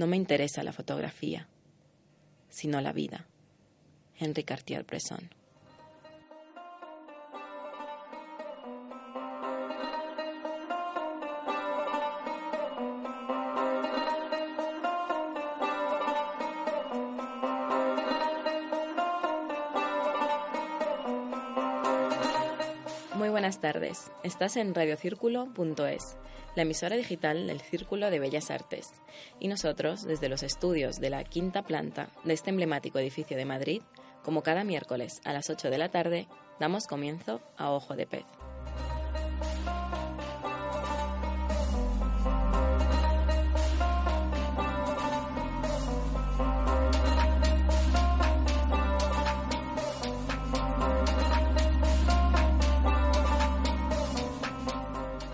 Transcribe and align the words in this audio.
No 0.00 0.06
me 0.06 0.16
interesa 0.16 0.62
la 0.62 0.72
fotografía, 0.72 1.46
sino 2.48 2.80
la 2.80 2.94
vida. 2.94 3.26
Henri 4.18 4.44
Cartier-Bresson. 4.44 5.28
buenas 23.40 23.58
tardes. 23.58 24.12
Estás 24.22 24.56
en 24.56 24.74
radiocírculo.es, 24.74 26.18
la 26.60 26.64
emisora 26.64 26.94
digital 26.94 27.46
del 27.46 27.62
Círculo 27.62 28.10
de 28.10 28.18
Bellas 28.18 28.50
Artes. 28.50 28.86
Y 29.38 29.48
nosotros, 29.48 30.02
desde 30.02 30.28
los 30.28 30.42
estudios 30.42 31.00
de 31.00 31.08
la 31.08 31.24
quinta 31.24 31.62
planta 31.62 32.10
de 32.22 32.34
este 32.34 32.50
emblemático 32.50 32.98
edificio 32.98 33.34
de 33.38 33.46
Madrid, 33.46 33.80
como 34.22 34.42
cada 34.42 34.62
miércoles 34.62 35.22
a 35.24 35.32
las 35.32 35.48
8 35.48 35.70
de 35.70 35.78
la 35.78 35.90
tarde, 35.90 36.28
damos 36.58 36.86
comienzo 36.86 37.40
a 37.56 37.70
Ojo 37.70 37.96
de 37.96 38.06
Pez. 38.06 38.39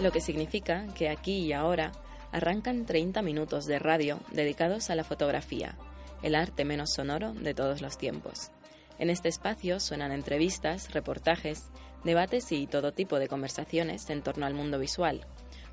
Lo 0.06 0.12
que 0.12 0.20
significa 0.20 0.86
que 0.94 1.08
aquí 1.08 1.38
y 1.38 1.52
ahora 1.52 1.90
arrancan 2.30 2.86
30 2.86 3.22
minutos 3.22 3.66
de 3.66 3.80
radio 3.80 4.20
dedicados 4.30 4.88
a 4.88 4.94
la 4.94 5.02
fotografía, 5.02 5.76
el 6.22 6.36
arte 6.36 6.64
menos 6.64 6.92
sonoro 6.94 7.32
de 7.32 7.54
todos 7.54 7.82
los 7.82 7.98
tiempos. 7.98 8.52
En 9.00 9.10
este 9.10 9.28
espacio 9.28 9.80
suenan 9.80 10.12
entrevistas, 10.12 10.92
reportajes, 10.92 11.70
debates 12.04 12.52
y 12.52 12.68
todo 12.68 12.92
tipo 12.92 13.18
de 13.18 13.26
conversaciones 13.26 14.08
en 14.08 14.22
torno 14.22 14.46
al 14.46 14.54
mundo 14.54 14.78
visual, 14.78 15.26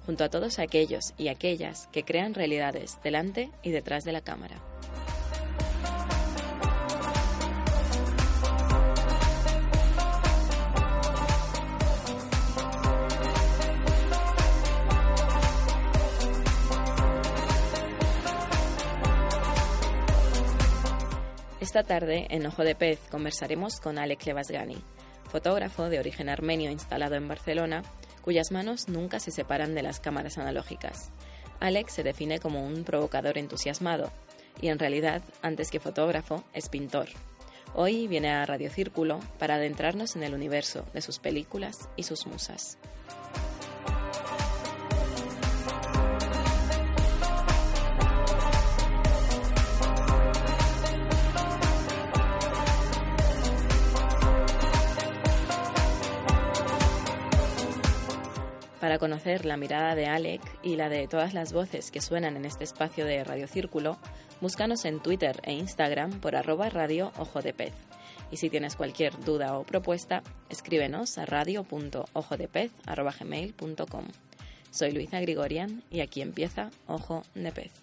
junto 0.04 0.24
a 0.24 0.30
todos 0.30 0.58
aquellos 0.58 1.14
y 1.16 1.28
aquellas 1.28 1.86
que 1.92 2.04
crean 2.04 2.34
realidades 2.34 2.98
delante 3.04 3.52
y 3.62 3.70
detrás 3.70 4.04
de 4.04 4.14
la 4.14 4.22
cámara. 4.22 4.56
Esta 21.74 21.96
tarde, 21.96 22.28
en 22.30 22.46
Ojo 22.46 22.64
de 22.64 22.76
Pez, 22.76 23.00
conversaremos 23.10 23.80
con 23.80 23.98
Alec 23.98 24.24
Levasgani, 24.28 24.78
fotógrafo 25.28 25.90
de 25.90 25.98
origen 25.98 26.30
armenio 26.30 26.70
instalado 26.70 27.16
en 27.16 27.28
Barcelona, 27.28 27.82
cuyas 28.22 28.52
manos 28.52 28.90
nunca 28.90 29.20
se 29.20 29.32
separan 29.32 29.74
de 29.74 29.82
las 29.82 30.00
cámaras 30.00 30.38
analógicas. 30.38 31.12
Alec 31.60 31.90
se 31.90 32.04
define 32.04 32.38
como 32.38 32.64
un 32.64 32.84
provocador 32.84 33.40
entusiasmado 33.40 34.12
y 34.62 34.68
en 34.68 34.78
realidad, 34.78 35.24
antes 35.42 35.72
que 35.72 35.80
fotógrafo, 35.80 36.44
es 36.54 36.70
pintor. 36.70 37.08
Hoy 37.74 38.08
viene 38.08 38.30
a 38.30 38.46
Radio 38.46 38.70
Círculo 38.70 39.20
para 39.40 39.56
adentrarnos 39.56 40.16
en 40.16 40.22
el 40.22 40.36
universo 40.36 40.86
de 40.94 41.02
sus 41.02 41.18
películas 41.18 41.90
y 41.96 42.04
sus 42.04 42.28
musas. 42.28 42.78
Conocer 59.04 59.44
la 59.44 59.58
mirada 59.58 59.96
de 59.96 60.06
Alec 60.06 60.40
y 60.64 60.78
la 60.78 60.88
de 60.88 61.10
todas 61.10 61.34
las 61.34 61.52
voces 61.52 61.92
que 61.92 62.00
suenan 62.00 62.38
en 62.38 62.46
este 62.46 62.64
espacio 62.64 63.06
de 63.06 63.26
Radio 63.26 63.50
Círculo, 63.50 63.98
búscanos 64.40 64.86
en 64.86 65.02
Twitter 65.02 65.42
e 65.44 65.52
Instagram 65.52 66.22
por 66.22 66.38
arroba 66.38 66.70
radio 66.70 67.12
ojo 67.18 67.42
de 67.42 67.54
pez. 67.54 67.74
Y 68.32 68.38
si 68.38 68.50
tienes 68.50 68.78
cualquier 68.78 69.20
duda 69.26 69.58
o 69.58 69.66
propuesta, 69.66 70.24
escríbenos 70.50 71.18
a 71.18 71.26
radio.ojodepez.com. 71.26 74.06
Soy 74.72 74.94
Luisa 74.94 75.20
Grigorian 75.20 75.84
y 75.92 76.00
aquí 76.00 76.22
empieza 76.22 76.72
Ojo 76.88 77.24
de 77.36 77.52
Pez. 77.52 77.83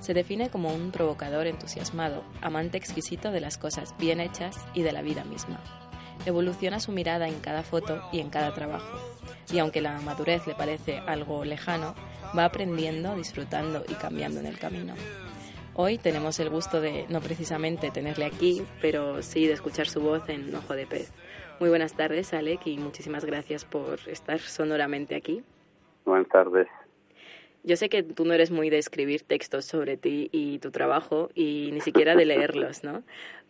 Se 0.00 0.14
define 0.14 0.50
como 0.50 0.72
un 0.72 0.90
provocador 0.90 1.46
entusiasmado, 1.46 2.22
amante 2.40 2.78
exquisito 2.78 3.30
de 3.30 3.40
las 3.40 3.58
cosas 3.58 3.94
bien 3.98 4.20
hechas 4.20 4.56
y 4.74 4.82
de 4.82 4.92
la 4.92 5.02
vida 5.02 5.24
misma. 5.24 5.60
Evoluciona 6.26 6.80
su 6.80 6.92
mirada 6.92 7.28
en 7.28 7.40
cada 7.40 7.62
foto 7.62 8.02
y 8.12 8.20
en 8.20 8.30
cada 8.30 8.54
trabajo, 8.54 8.98
y 9.52 9.58
aunque 9.58 9.80
la 9.80 10.00
madurez 10.00 10.46
le 10.46 10.54
parece 10.54 10.98
algo 11.06 11.44
lejano, 11.44 11.94
va 12.36 12.44
aprendiendo, 12.44 13.14
disfrutando 13.16 13.84
y 13.88 13.94
cambiando 13.94 14.40
en 14.40 14.46
el 14.46 14.58
camino. 14.58 14.94
Hoy 15.74 15.96
tenemos 15.96 16.40
el 16.40 16.50
gusto 16.50 16.80
de 16.80 17.06
no 17.08 17.20
precisamente 17.20 17.92
tenerle 17.92 18.24
aquí, 18.24 18.64
pero 18.82 19.22
sí 19.22 19.46
de 19.46 19.52
escuchar 19.52 19.86
su 19.86 20.00
voz 20.00 20.28
en 20.28 20.52
Ojo 20.54 20.74
de 20.74 20.86
Pez. 20.86 21.12
Muy 21.60 21.68
buenas 21.68 21.94
tardes, 21.94 22.34
Alec, 22.34 22.66
y 22.66 22.78
muchísimas 22.78 23.24
gracias 23.24 23.64
por 23.64 24.00
estar 24.08 24.40
sonoramente 24.40 25.14
aquí. 25.14 25.44
Buenas 26.04 26.28
tardes. 26.28 26.66
Yo 27.64 27.76
sé 27.76 27.88
que 27.88 28.02
tú 28.02 28.24
no 28.24 28.34
eres 28.34 28.50
muy 28.50 28.70
de 28.70 28.78
escribir 28.78 29.22
textos 29.22 29.64
sobre 29.64 29.96
ti 29.96 30.28
y 30.32 30.58
tu 30.58 30.70
trabajo 30.70 31.30
y 31.34 31.70
ni 31.72 31.80
siquiera 31.80 32.14
de 32.14 32.24
leerlos, 32.24 32.84
¿no? 32.84 33.02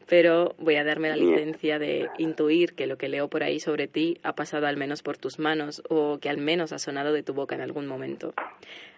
Pero 0.08 0.54
voy 0.58 0.76
a 0.76 0.84
darme 0.84 1.10
la 1.10 1.16
licencia 1.16 1.78
de 1.78 2.08
intuir 2.16 2.74
que 2.74 2.86
lo 2.86 2.96
que 2.96 3.08
leo 3.08 3.28
por 3.28 3.42
ahí 3.42 3.60
sobre 3.60 3.86
ti 3.86 4.18
ha 4.22 4.34
pasado 4.34 4.66
al 4.66 4.78
menos 4.78 5.02
por 5.02 5.18
tus 5.18 5.38
manos 5.38 5.82
o 5.90 6.18
que 6.18 6.30
al 6.30 6.38
menos 6.38 6.72
ha 6.72 6.78
sonado 6.78 7.12
de 7.12 7.22
tu 7.22 7.34
boca 7.34 7.54
en 7.54 7.60
algún 7.60 7.86
momento. 7.86 8.32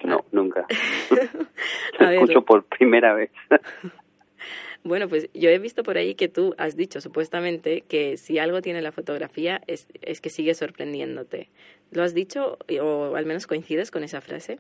No, 0.05 0.25
nunca. 0.31 0.67
Te 1.99 2.15
escucho 2.15 2.43
por 2.43 2.65
primera 2.65 3.15
vez. 3.15 3.31
Bueno, 4.83 5.09
pues 5.09 5.29
yo 5.35 5.51
he 5.51 5.59
visto 5.59 5.83
por 5.83 5.99
ahí 5.99 6.15
que 6.15 6.29
tú 6.29 6.55
has 6.57 6.75
dicho 6.75 7.03
supuestamente 7.03 7.83
que 7.83 8.17
si 8.17 8.39
algo 8.39 8.63
tiene 8.63 8.81
la 8.81 8.93
fotografía 8.93 9.61
es, 9.67 9.87
es 10.01 10.23
que 10.23 10.31
sigue 10.31 10.55
sorprendiéndote. 10.55 11.51
¿Lo 11.91 12.03
has 12.03 12.15
dicho 12.15 12.57
o 12.81 13.15
al 13.15 13.27
menos 13.27 13.47
coincides 13.47 13.91
con 13.91 14.05
esa 14.05 14.23
frase? 14.23 14.59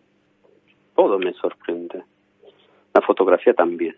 Todo 1.00 1.18
me 1.18 1.32
sorprende. 1.32 2.04
La 2.92 3.00
fotografía 3.00 3.54
también. 3.54 3.96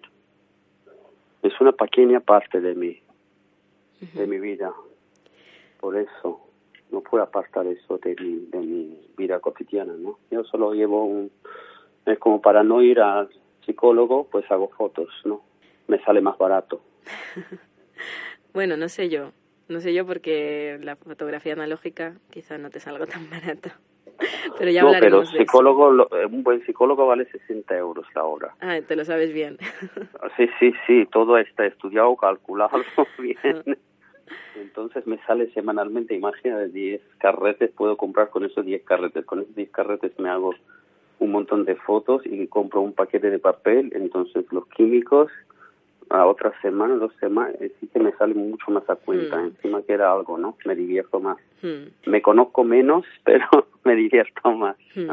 Es 1.42 1.60
una 1.60 1.72
pequeña 1.72 2.20
parte 2.20 2.60
de 2.60 2.76
mí, 2.76 2.96
de 4.12 4.24
mi 4.28 4.38
vida. 4.38 4.72
Por 5.80 5.96
eso 5.96 6.46
no 6.92 7.00
puedo 7.00 7.24
apartar 7.24 7.66
eso 7.66 7.98
de 7.98 8.14
mi, 8.20 8.46
de 8.46 8.58
mi 8.60 9.00
vida 9.16 9.40
cotidiana, 9.40 9.94
¿no? 9.94 10.20
Yo 10.30 10.44
solo 10.44 10.74
llevo 10.74 11.04
un... 11.04 11.32
Es 12.06 12.20
como 12.20 12.40
para 12.40 12.62
no 12.62 12.80
ir 12.82 13.00
al 13.00 13.28
psicólogo, 13.66 14.28
pues 14.30 14.48
hago 14.52 14.68
fotos, 14.68 15.08
¿no? 15.24 15.42
me 15.88 15.98
sale 16.04 16.20
más 16.20 16.38
barato. 16.38 16.84
bueno, 18.54 18.76
no 18.76 18.88
sé 18.88 19.08
yo, 19.08 19.32
no 19.66 19.80
sé 19.80 19.92
yo 19.92 20.06
porque 20.06 20.78
la 20.80 20.94
fotografía 20.94 21.54
analógica 21.54 22.14
quizá 22.30 22.58
no 22.58 22.70
te 22.70 22.78
salga 22.78 23.06
tan 23.06 23.28
barata. 23.28 23.80
Pero 24.58 24.70
ya 24.70 24.82
no, 24.82 24.92
pero 24.98 25.24
psicólogo, 25.24 26.06
eh, 26.16 26.26
un 26.26 26.42
buen 26.42 26.64
psicólogo 26.64 27.06
vale 27.06 27.26
60 27.26 27.76
euros 27.76 28.06
la 28.14 28.24
hora. 28.24 28.54
Ah, 28.60 28.78
te 28.86 28.96
lo 28.96 29.04
sabes 29.04 29.32
bien. 29.32 29.58
sí, 30.36 30.48
sí, 30.58 30.72
sí, 30.86 31.08
todo 31.10 31.38
está 31.38 31.66
estudiado, 31.66 32.14
calculado 32.16 32.82
bien. 33.18 33.62
Entonces 34.56 35.06
me 35.06 35.18
sale 35.26 35.50
semanalmente, 35.52 36.14
imagínate, 36.14 36.68
10 36.68 37.00
carretes, 37.18 37.70
puedo 37.70 37.96
comprar 37.96 38.30
con 38.30 38.44
esos 38.44 38.64
10 38.64 38.84
carretes. 38.84 39.24
Con 39.24 39.40
esos 39.40 39.54
10 39.54 39.70
carretes 39.70 40.18
me 40.18 40.28
hago 40.28 40.54
un 41.18 41.30
montón 41.30 41.64
de 41.64 41.76
fotos 41.76 42.22
y 42.24 42.46
compro 42.48 42.80
un 42.80 42.92
paquete 42.92 43.30
de 43.30 43.38
papel, 43.38 43.92
entonces 43.94 44.44
los 44.50 44.66
químicos 44.68 45.30
a 46.12 46.26
otra 46.26 46.52
semana, 46.60 46.94
dos 46.96 47.12
semanas, 47.20 47.56
eh, 47.60 47.72
sí 47.80 47.88
que 47.88 47.98
me 47.98 48.12
sale 48.12 48.34
mucho 48.34 48.70
más 48.70 48.88
a 48.88 48.96
cuenta, 48.96 49.36
Mm. 49.38 49.46
encima 49.46 49.82
que 49.82 49.92
era 49.94 50.12
algo, 50.12 50.38
¿no? 50.38 50.56
Me 50.64 50.74
divierto 50.74 51.20
más. 51.20 51.38
Hmm, 51.62 51.88
Me 52.10 52.20
conozco 52.22 52.64
menos, 52.64 53.04
pero 53.24 53.46
me 53.84 53.94
divierto 53.96 54.52
más. 54.52 54.76
hmm. 54.94 55.10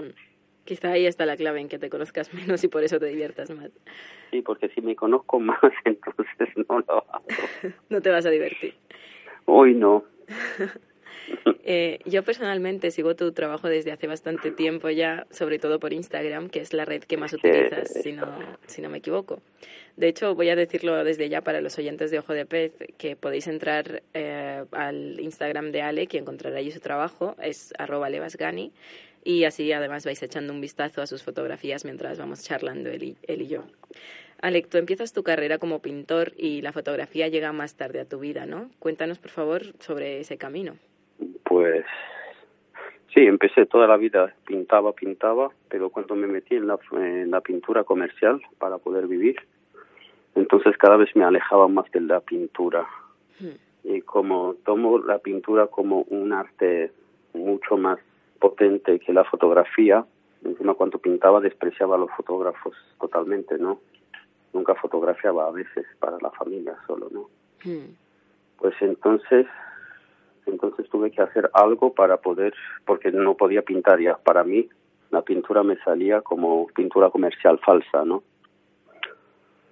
Quizá 0.65 0.91
ahí 0.91 1.07
está 1.07 1.25
la 1.25 1.35
clave 1.35 1.59
en 1.61 1.67
que 1.67 1.79
te 1.79 1.89
conozcas 1.89 2.31
menos 2.33 2.63
y 2.63 2.67
por 2.67 2.83
eso 2.83 2.99
te 2.99 3.07
diviertas 3.07 3.49
más. 3.49 3.71
Sí, 4.31 4.41
porque 4.43 4.69
si 4.69 4.81
me 4.81 4.95
conozco 4.95 5.39
más, 5.39 5.59
entonces 5.85 6.49
no 6.69 6.79
lo 6.79 6.93
hago. 7.11 7.25
No 7.89 8.01
te 8.01 8.09
vas 8.11 8.25
a 8.25 8.29
divertir. 8.29 8.75
Hoy 9.45 9.73
no. 9.73 10.03
Eh, 11.71 11.99
yo 12.05 12.23
personalmente 12.23 12.89
sigo 12.89 13.15
tu 13.15 13.31
trabajo 13.31 13.67
desde 13.67 13.91
hace 13.91 14.07
bastante 14.07 14.49
tiempo 14.49 14.89
ya, 14.89 15.27
sobre 15.29 15.59
todo 15.59 15.79
por 15.79 15.93
Instagram, 15.93 16.49
que 16.49 16.61
es 16.61 16.73
la 16.73 16.83
red 16.83 17.03
que 17.03 17.15
más 17.15 17.31
utilizas, 17.31 17.93
si 17.93 18.11
no, 18.11 18.25
si 18.65 18.81
no 18.81 18.89
me 18.89 18.97
equivoco. 18.97 19.39
De 19.95 20.07
hecho, 20.07 20.33
voy 20.33 20.49
a 20.49 20.55
decirlo 20.55 21.03
desde 21.03 21.29
ya 21.29 21.41
para 21.41 21.61
los 21.61 21.77
oyentes 21.77 22.09
de 22.09 22.17
Ojo 22.17 22.33
de 22.33 22.47
Pez, 22.47 22.73
que 22.97 23.15
podéis 23.15 23.45
entrar 23.45 24.01
eh, 24.15 24.63
al 24.71 25.19
Instagram 25.19 25.71
de 25.71 25.83
Ale, 25.83 26.07
que 26.07 26.17
encontrará 26.17 26.57
allí 26.57 26.71
su 26.71 26.79
trabajo, 26.79 27.35
es 27.39 27.71
arroba 27.77 28.09
levasgani, 28.09 28.71
y 29.23 29.43
así 29.43 29.71
además 29.71 30.05
vais 30.05 30.23
echando 30.23 30.53
un 30.53 30.61
vistazo 30.61 31.03
a 31.03 31.05
sus 31.05 31.21
fotografías 31.21 31.85
mientras 31.85 32.17
vamos 32.17 32.43
charlando 32.43 32.89
él 32.89 33.03
y, 33.03 33.17
él 33.27 33.43
y 33.43 33.47
yo. 33.47 33.65
Alec, 34.41 34.69
tú 34.69 34.77
empiezas 34.77 35.13
tu 35.13 35.21
carrera 35.21 35.59
como 35.59 35.81
pintor 35.83 36.33
y 36.35 36.61
la 36.61 36.71
fotografía 36.71 37.27
llega 37.27 37.51
más 37.51 37.75
tarde 37.75 37.99
a 37.99 38.05
tu 38.05 38.19
vida, 38.19 38.45
¿no? 38.45 38.71
Cuéntanos, 38.79 39.19
por 39.19 39.31
favor, 39.31 39.61
sobre 39.79 40.21
ese 40.21 40.37
camino. 40.37 40.77
Sí, 43.13 43.21
empecé 43.21 43.65
toda 43.65 43.87
la 43.87 43.97
vida, 43.97 44.33
pintaba, 44.45 44.93
pintaba, 44.93 45.49
pero 45.67 45.89
cuando 45.89 46.15
me 46.15 46.27
metí 46.27 46.55
en 46.55 46.67
la, 46.67 46.77
en 46.91 47.31
la 47.31 47.41
pintura 47.41 47.83
comercial 47.83 48.39
para 48.59 48.77
poder 48.77 49.07
vivir, 49.07 49.37
entonces 50.35 50.77
cada 50.77 50.97
vez 50.97 51.15
me 51.15 51.23
alejaba 51.23 51.67
más 51.67 51.89
de 51.91 52.01
la 52.01 52.19
pintura. 52.19 52.87
Hmm. 53.39 53.57
Y 53.83 54.01
como 54.01 54.55
tomo 54.63 54.99
la 54.99 55.17
pintura 55.17 55.67
como 55.67 56.01
un 56.09 56.33
arte 56.33 56.91
mucho 57.33 57.77
más 57.77 57.99
potente 58.39 58.99
que 58.99 59.11
la 59.11 59.23
fotografía, 59.23 60.05
encima 60.43 60.75
cuando 60.75 60.99
pintaba 60.99 61.39
despreciaba 61.41 61.95
a 61.95 61.99
los 61.99 62.11
fotógrafos 62.11 62.75
totalmente, 62.99 63.57
¿no? 63.57 63.79
Nunca 64.53 64.75
fotografiaba 64.75 65.47
a 65.47 65.51
veces 65.51 65.85
para 65.99 66.17
la 66.21 66.29
familia 66.31 66.75
solo, 66.85 67.09
¿no? 67.11 67.29
Hmm. 67.63 67.95
Pues 68.57 68.75
entonces 68.81 69.47
entonces 70.49 70.89
tuve 70.89 71.11
que 71.11 71.21
hacer 71.21 71.49
algo 71.53 71.93
para 71.93 72.17
poder 72.17 72.53
porque 72.85 73.11
no 73.11 73.35
podía 73.35 73.61
pintar 73.61 73.99
ya. 73.99 74.17
Para 74.17 74.43
mí 74.43 74.67
la 75.11 75.21
pintura 75.21 75.63
me 75.63 75.77
salía 75.77 76.21
como 76.21 76.67
pintura 76.67 77.09
comercial 77.09 77.59
falsa 77.59 78.05
no 78.05 78.23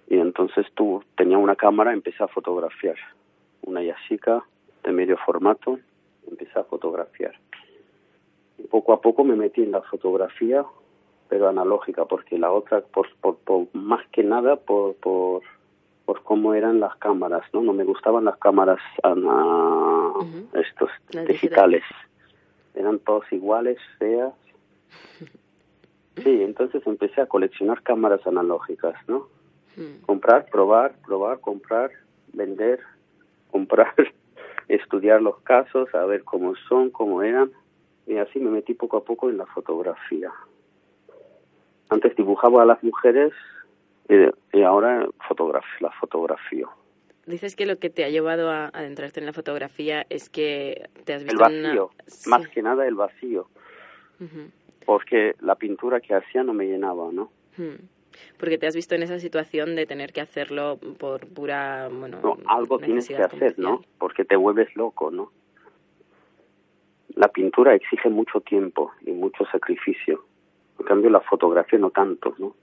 y 0.10 0.18
entonces 0.18 0.66
tú 0.74 1.04
tenía 1.16 1.38
una 1.38 1.56
cámara 1.56 1.92
empecé 1.94 2.24
a 2.24 2.28
fotografiar. 2.28 2.96
Una 3.64 3.84
Yashica 3.84 4.44
de 4.84 4.92
medio 4.94 5.18
formato 5.18 5.80
empecé 6.30 6.58
a 6.58 6.64
fotografiar. 6.64 7.34
Y 8.58 8.64
poco 8.64 8.94
a 8.94 9.02
poco 9.02 9.24
me 9.26 9.36
metí 9.36 9.64
en 9.64 9.72
la 9.72 9.82
fotografía 9.82 10.66
pero 11.30 11.50
analógica 11.50 12.06
porque 12.06 12.38
la 12.38 12.52
otra 12.54 12.80
por, 12.80 13.14
por, 13.20 13.38
por 13.40 13.68
más 13.74 14.08
que 14.14 14.24
nada 14.24 14.56
por, 14.56 14.96
por 14.96 15.42
por 16.08 16.24
cómo 16.24 16.54
eran 16.54 16.80
las 16.80 16.96
cámaras, 16.96 17.44
¿no? 17.52 17.62
No 17.62 17.74
me 17.74 17.84
gustaban 17.84 18.24
las 18.24 18.38
cámaras 18.38 18.80
Estos 20.54 20.90
Las 21.12 21.28
digitales. 21.28 21.84
Eran 22.74 23.00
todos 23.00 23.26
iguales, 23.32 23.78
feas. 23.98 24.34
Sí, 26.24 26.42
entonces 26.42 26.82
empecé 26.88 27.22
a 27.22 27.28
coleccionar 27.28 27.84
cámaras 27.84 28.26
analógicas, 28.26 28.96
¿no? 29.08 29.28
Comprar, 30.08 30.48
probar, 30.50 30.96
probar, 31.06 31.40
comprar, 31.40 31.92
vender, 32.34 32.80
comprar, 33.52 33.94
estudiar 34.68 35.22
los 35.22 35.38
casos, 35.42 35.94
a 35.94 36.04
ver 36.06 36.24
cómo 36.24 36.56
son, 36.68 36.90
cómo 36.90 37.22
eran. 37.22 37.52
Y 38.08 38.18
así 38.18 38.40
me 38.40 38.50
metí 38.50 38.74
poco 38.74 38.98
a 38.98 39.04
poco 39.04 39.30
en 39.30 39.38
la 39.38 39.46
fotografía. 39.46 40.32
Antes 41.90 42.16
dibujaba 42.16 42.64
a 42.64 42.66
las 42.66 42.84
mujeres 42.84 43.34
y, 44.10 44.58
y 44.58 44.64
ahora 44.64 45.08
fotograf 45.28 45.66
las 45.82 45.94
fotografío. 45.96 46.72
Dices 47.28 47.58
que 47.58 47.66
lo 47.66 47.78
que 47.78 47.90
te 47.90 48.06
ha 48.06 48.10
llevado 48.10 48.50
a 48.50 48.68
adentrarte 48.70 49.20
en 49.20 49.26
la 49.26 49.34
fotografía 49.34 50.06
es 50.10 50.30
que 50.30 50.90
te 51.04 51.14
has 51.14 51.22
El 51.24 51.28
visto 51.28 51.46
una... 51.46 51.68
vacío, 51.68 51.92
Sí. 52.08 52.30
más 52.30 52.48
que 52.48 52.62
nada 52.62 52.88
el 52.88 52.96
vacío, 52.96 53.50
porque 54.86 55.36
la 55.42 55.56
pintura 55.56 56.00
que 56.00 56.16
hacía 56.16 56.44
no 56.44 56.54
me 56.54 56.66
llenaba, 56.66 57.12
¿no? 57.12 57.30
Porque 58.40 58.58
te 58.58 58.66
has 58.66 58.76
visto 58.76 58.96
en 58.96 59.04
esa 59.04 59.20
situación 59.20 59.76
de 59.76 59.86
tener 59.86 60.14
que 60.14 60.22
hacerlo 60.22 60.80
por 60.98 61.28
pura, 61.28 61.90
bueno, 61.92 62.20
No, 62.24 62.38
algo 62.48 62.80
tienes 62.80 63.08
que 63.10 63.18
hacer, 63.18 63.60
¿no? 63.60 63.82
Porque 64.00 64.24
te 64.24 64.38
vuelves 64.38 64.74
loco, 64.78 65.12
¿no? 65.12 65.32
La 67.16 67.28
pintura 67.28 67.76
exige 67.76 68.10
mucho 68.10 68.40
tiempo 68.42 68.94
y 69.06 69.12
mucho 69.12 69.44
sacrificio. 69.52 70.24
En 70.80 70.86
cambio, 70.86 71.10
la 71.10 71.20
fotografía 71.20 71.78
no 71.80 71.90
tanto, 71.90 72.36
¿no? 72.38 72.56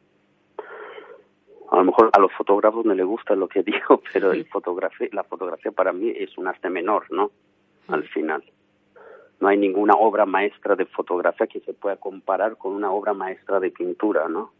A 1.75 1.79
lo 1.79 1.85
mejor 1.85 2.11
a 2.12 2.21
los 2.21 2.32
fotógrafos 2.32 2.85
no 2.85 2.94
les 2.94 3.05
gusta 3.06 3.35
lo 3.35 3.49
que 3.49 3.62
digo, 3.71 4.00
pero 4.12 4.32
el 4.32 4.47
fotografía, 4.47 5.09
la 5.12 5.25
fotografía 5.25 5.73
para 5.73 5.93
mí 5.93 6.11
es 6.15 6.37
un 6.38 6.47
arte 6.47 6.71
menor, 6.71 7.05
¿no? 7.11 7.31
Al 7.88 8.05
final. 8.09 8.43
No 9.41 9.49
hay 9.49 9.59
ninguna 9.59 9.94
obra 9.94 10.25
maestra 10.25 10.76
de 10.76 10.87
fotografía 10.87 11.47
que 11.47 11.61
se 11.61 11.75
pueda 11.75 11.97
comparar 11.97 12.56
con 12.56 12.73
una 12.73 12.91
obra 12.93 13.12
maestra 13.12 13.61
de 13.61 13.71
pintura, 13.71 14.29
¿no? 14.29 14.53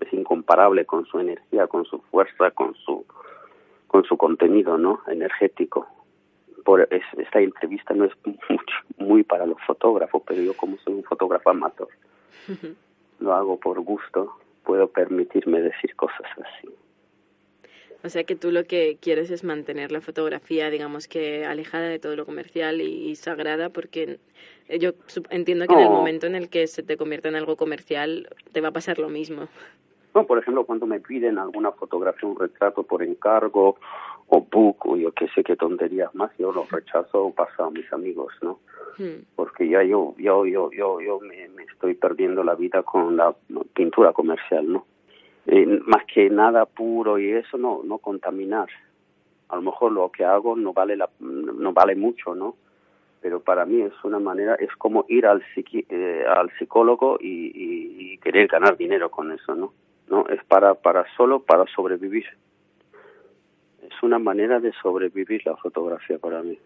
Es 0.00 0.12
incomparable 0.12 0.84
con 0.84 1.06
su 1.06 1.18
energía, 1.18 1.66
con 1.66 1.84
su 1.84 2.00
fuerza, 2.10 2.50
con 2.50 2.74
su 2.74 3.04
con 3.86 4.04
su 4.04 4.18
contenido 4.18 4.76
no 4.76 5.00
energético 5.06 5.86
por 6.64 6.82
es- 6.92 7.02
esta 7.18 7.40
entrevista 7.40 7.94
no 7.94 8.04
es 8.04 8.12
mucho, 8.24 8.76
muy 8.98 9.22
para 9.22 9.46
los 9.46 9.56
fotógrafos 9.66 10.22
pero 10.26 10.42
yo 10.42 10.54
como 10.54 10.76
soy 10.78 10.92
un 10.94 11.04
fotógrafo 11.04 11.48
amateur 11.50 11.88
lo 13.20 13.32
hago 13.34 13.58
por 13.58 13.80
gusto 13.80 14.34
puedo 14.68 14.86
permitirme 14.88 15.62
decir 15.62 15.96
cosas 15.96 16.26
así 16.36 16.68
O 18.04 18.10
sea 18.10 18.24
que 18.24 18.36
tú 18.36 18.52
lo 18.52 18.64
que 18.64 18.98
quieres 19.00 19.30
es 19.30 19.42
mantener 19.42 19.90
la 19.90 20.02
fotografía, 20.02 20.68
digamos 20.68 21.08
que 21.08 21.46
alejada 21.46 21.88
de 21.88 21.98
todo 21.98 22.14
lo 22.16 22.26
comercial 22.26 22.82
y, 22.82 23.16
sagrada, 23.16 23.70
porque 23.70 24.18
yo 24.78 24.92
entiendo 25.30 25.66
que 25.66 25.72
en 25.72 25.80
el 25.80 25.88
momento 25.88 26.26
en 26.26 26.34
el 26.34 26.50
que 26.50 26.66
se 26.66 26.82
te 26.82 26.98
convierta 26.98 27.30
en 27.30 27.36
algo 27.36 27.56
comercial 27.56 28.28
te 28.52 28.60
va 28.60 28.68
a 28.68 28.72
pasar 28.72 28.98
lo 28.98 29.08
mismo. 29.08 29.48
No 30.14 30.26
por 30.26 30.38
ejemplo 30.38 30.64
cuando 30.64 30.86
me 30.86 31.00
piden 31.00 31.38
alguna 31.38 31.72
fotografía 31.72 32.28
un 32.28 32.38
retrato 32.38 32.82
por 32.82 33.02
encargo 33.02 33.76
o 34.28 34.40
book 34.42 34.86
o 34.86 34.96
yo 34.96 35.12
qué 35.12 35.28
sé 35.34 35.42
qué 35.42 35.56
tonterías 35.56 36.14
más 36.14 36.30
yo 36.38 36.52
lo 36.52 36.64
rechazo 36.70 37.24
o 37.26 37.32
paso 37.34 37.64
a 37.64 37.70
mis 37.70 37.90
amigos 37.92 38.32
no 38.42 38.58
Hmm. 38.98 39.22
porque 39.36 39.68
ya 39.68 39.84
yo 39.84 40.14
yo 40.18 40.44
yo 40.44 40.72
yo 40.72 41.00
yo 41.00 41.20
me, 41.20 41.46
me 41.50 41.62
estoy 41.62 41.94
perdiendo 41.94 42.42
la 42.42 42.56
vida 42.56 42.82
con 42.82 43.16
la 43.16 43.32
pintura 43.72 44.12
comercial 44.12 44.64
no 44.72 44.86
Eh, 45.46 45.64
más 45.86 46.04
que 46.12 46.28
nada 46.28 46.66
puro 46.66 47.16
y 47.18 47.30
eso 47.30 47.56
no 47.58 47.80
no 47.84 47.98
contaminar. 47.98 48.68
A 49.48 49.56
lo 49.56 49.62
mejor 49.62 49.92
lo 49.92 50.10
que 50.10 50.24
hago 50.24 50.56
no 50.56 50.72
vale 50.72 50.96
la 50.96 51.08
no 51.20 51.72
vale 51.72 51.94
mucho 51.94 52.34
no 52.34 52.56
pero 53.22 53.38
para 53.40 53.64
mí 53.66 53.80
es 53.82 53.94
una 54.04 54.18
manera 54.18 54.56
es 54.56 54.72
como 54.76 55.04
ir 55.08 55.26
al 55.26 55.42
psiqui- 55.54 55.86
eh, 55.88 56.24
al 56.28 56.50
psicólogo 56.58 57.18
y, 57.20 57.34
y, 57.64 58.12
y 58.14 58.18
querer 58.18 58.48
ganar 58.48 58.76
dinero 58.76 59.10
con 59.10 59.30
eso 59.32 59.54
no 59.54 59.72
no 60.10 60.26
es 60.28 60.42
para 60.44 60.74
para 60.74 61.04
solo 61.16 61.40
para 61.40 61.64
sobrevivir 61.74 62.24
es 63.82 64.02
una 64.02 64.18
manera 64.18 64.60
de 64.60 64.72
sobrevivir 64.82 65.42
la 65.46 65.56
fotografía 65.56 66.18
para 66.18 66.42
mí 66.42 66.58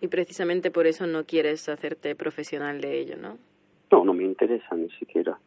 Y 0.00 0.08
precisamente 0.08 0.70
por 0.70 0.86
eso 0.86 1.06
no 1.06 1.24
quieres 1.24 1.68
hacerte 1.68 2.14
profesional 2.14 2.80
de 2.80 2.98
ello, 2.98 3.16
¿no? 3.16 3.38
No, 3.90 4.04
no 4.04 4.12
me 4.12 4.24
interesa 4.24 4.74
ni 4.74 4.90
siquiera. 4.90 5.38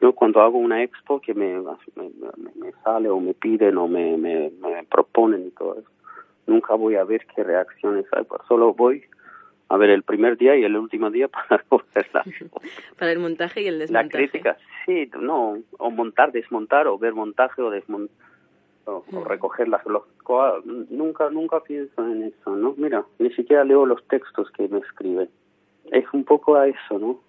Yo 0.00 0.12
cuando 0.12 0.40
hago 0.40 0.58
una 0.58 0.82
expo 0.82 1.20
que 1.20 1.34
me, 1.34 1.58
me, 1.58 2.72
sale 2.84 3.08
o 3.08 3.18
me 3.18 3.34
piden 3.34 3.78
o 3.78 3.88
me, 3.88 4.16
me, 4.16 4.50
me 4.50 4.84
proponen 4.84 5.46
y 5.46 5.50
todo 5.50 5.78
eso, 5.78 5.88
nunca 6.46 6.74
voy 6.74 6.94
a 6.94 7.04
ver 7.04 7.26
qué 7.34 7.42
reacciones 7.42 8.06
hay. 8.12 8.24
pues 8.24 8.42
Solo 8.46 8.74
voy 8.74 9.04
a 9.70 9.76
ver 9.76 9.90
el 9.90 10.02
primer 10.02 10.36
día 10.38 10.56
y 10.56 10.64
el 10.64 10.76
último 10.76 11.10
día 11.10 11.28
para 11.28 11.64
la, 12.12 12.24
Para 12.98 13.12
el 13.12 13.18
montaje 13.18 13.62
y 13.62 13.66
el 13.68 13.74
la 13.78 13.80
desmontaje. 13.86 14.28
crítica. 14.28 14.56
Sí, 14.86 15.10
no, 15.20 15.58
o 15.78 15.90
montar, 15.90 16.32
desmontar, 16.32 16.86
o 16.88 16.98
ver 16.98 17.14
montaje 17.14 17.62
o 17.62 17.70
desmontar. 17.70 18.16
O, 18.86 19.04
o 19.12 19.20
Mm. 19.20 19.24
recoger 19.26 19.68
las 19.68 19.84
los 19.84 20.02
nunca 20.88 21.28
nunca 21.28 21.60
pienso 21.60 22.06
en 22.06 22.22
eso 22.22 22.56
no 22.56 22.74
mira 22.78 23.04
ni 23.18 23.30
siquiera 23.34 23.62
leo 23.62 23.84
los 23.84 24.02
textos 24.08 24.50
que 24.52 24.66
me 24.68 24.78
escriben 24.78 25.28
es 25.90 26.06
un 26.14 26.24
poco 26.24 26.56
a 26.56 26.66
eso 26.68 26.98
no 26.98 27.20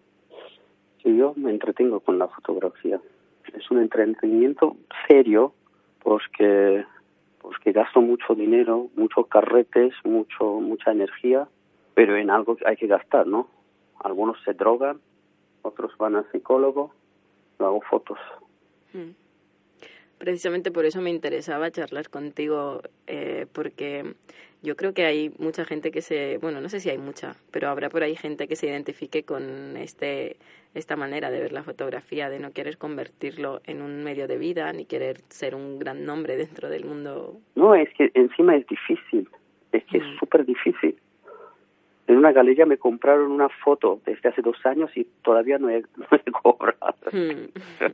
que 1.03 1.13
yo 1.13 1.33
me 1.35 1.51
entretengo 1.51 1.99
con 1.99 2.17
la 2.17 2.29
fotografía 2.29 3.01
es 3.53 3.69
un 3.71 3.79
entretenimiento 3.81 4.77
serio 5.09 5.53
porque 6.01 6.85
porque 7.41 7.73
gasto 7.73 7.99
mucho 8.01 8.35
dinero 8.35 8.87
muchos 8.95 9.27
carretes 9.27 9.93
mucho 10.05 10.61
mucha 10.61 10.91
energía 10.91 11.45
pero 11.93 12.15
en 12.15 12.29
algo 12.29 12.57
hay 12.65 12.77
que 12.77 12.87
gastar 12.87 13.27
no 13.27 13.47
algunos 13.99 14.41
se 14.43 14.53
drogan 14.53 14.99
otros 15.61 15.97
van 15.97 16.15
al 16.15 16.31
psicólogo 16.31 16.93
yo 17.59 17.65
hago 17.65 17.81
fotos. 17.81 18.17
Mm. 18.93 19.11
Precisamente 20.17 20.71
por 20.71 20.85
eso 20.85 21.01
me 21.01 21.09
interesaba 21.09 21.71
charlar 21.71 22.09
contigo, 22.09 22.81
eh, 23.07 23.45
porque 23.53 24.15
yo 24.61 24.75
creo 24.75 24.93
que 24.93 25.05
hay 25.05 25.33
mucha 25.39 25.63
gente 25.63 25.91
que 25.91 26.01
se, 26.01 26.37
bueno, 26.39 26.59
no 26.59 26.67
sé 26.67 26.81
si 26.81 26.89
hay 26.89 26.97
mucha, 26.97 27.35
pero 27.51 27.69
habrá 27.69 27.89
por 27.89 28.03
ahí 28.03 28.15
gente 28.15 28.47
que 28.47 28.57
se 28.57 28.67
identifique 28.67 29.23
con 29.23 29.77
este 29.77 30.37
esta 30.75 30.95
manera 30.95 31.31
de 31.31 31.39
ver 31.39 31.51
la 31.51 31.63
fotografía, 31.63 32.29
de 32.29 32.37
no 32.37 32.51
querer 32.51 32.77
convertirlo 32.77 33.59
en 33.65 33.81
un 33.81 34.03
medio 34.03 34.27
de 34.27 34.37
vida 34.37 34.71
ni 34.71 34.85
querer 34.85 35.21
ser 35.29 35.55
un 35.55 35.79
gran 35.79 36.05
nombre 36.05 36.37
dentro 36.37 36.69
del 36.69 36.85
mundo. 36.85 37.37
No, 37.55 37.73
es 37.73 37.89
que 37.95 38.11
encima 38.13 38.55
es 38.55 38.67
difícil, 38.67 39.27
es 39.71 39.83
que 39.85 39.97
es 39.97 40.03
mm. 40.03 40.19
súper 40.19 40.45
difícil. 40.45 40.95
En 42.09 42.17
una 42.17 42.31
galería 42.31 42.65
me 42.65 42.79
compraron 42.79 43.31
una 43.31 43.49
foto 43.49 44.01
desde 44.03 44.29
hace 44.29 44.41
dos 44.41 44.57
años 44.65 44.89
y 44.95 45.03
todavía 45.21 45.59
no 45.59 45.69
he, 45.69 45.83
cobrado. 46.43 46.95
Mm. 47.11 47.85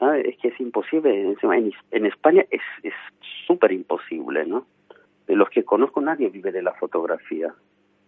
Ah, 0.00 0.18
es 0.18 0.36
que 0.36 0.48
es 0.48 0.60
imposible, 0.60 1.34
en, 1.40 1.72
en 1.92 2.06
España 2.06 2.44
es 2.50 2.60
súper 3.46 3.72
imposible, 3.72 4.44
¿no? 4.44 4.66
De 5.26 5.34
los 5.34 5.48
que 5.48 5.64
conozco 5.64 6.02
nadie 6.02 6.28
vive 6.28 6.52
de 6.52 6.60
la 6.60 6.74
fotografía. 6.74 7.54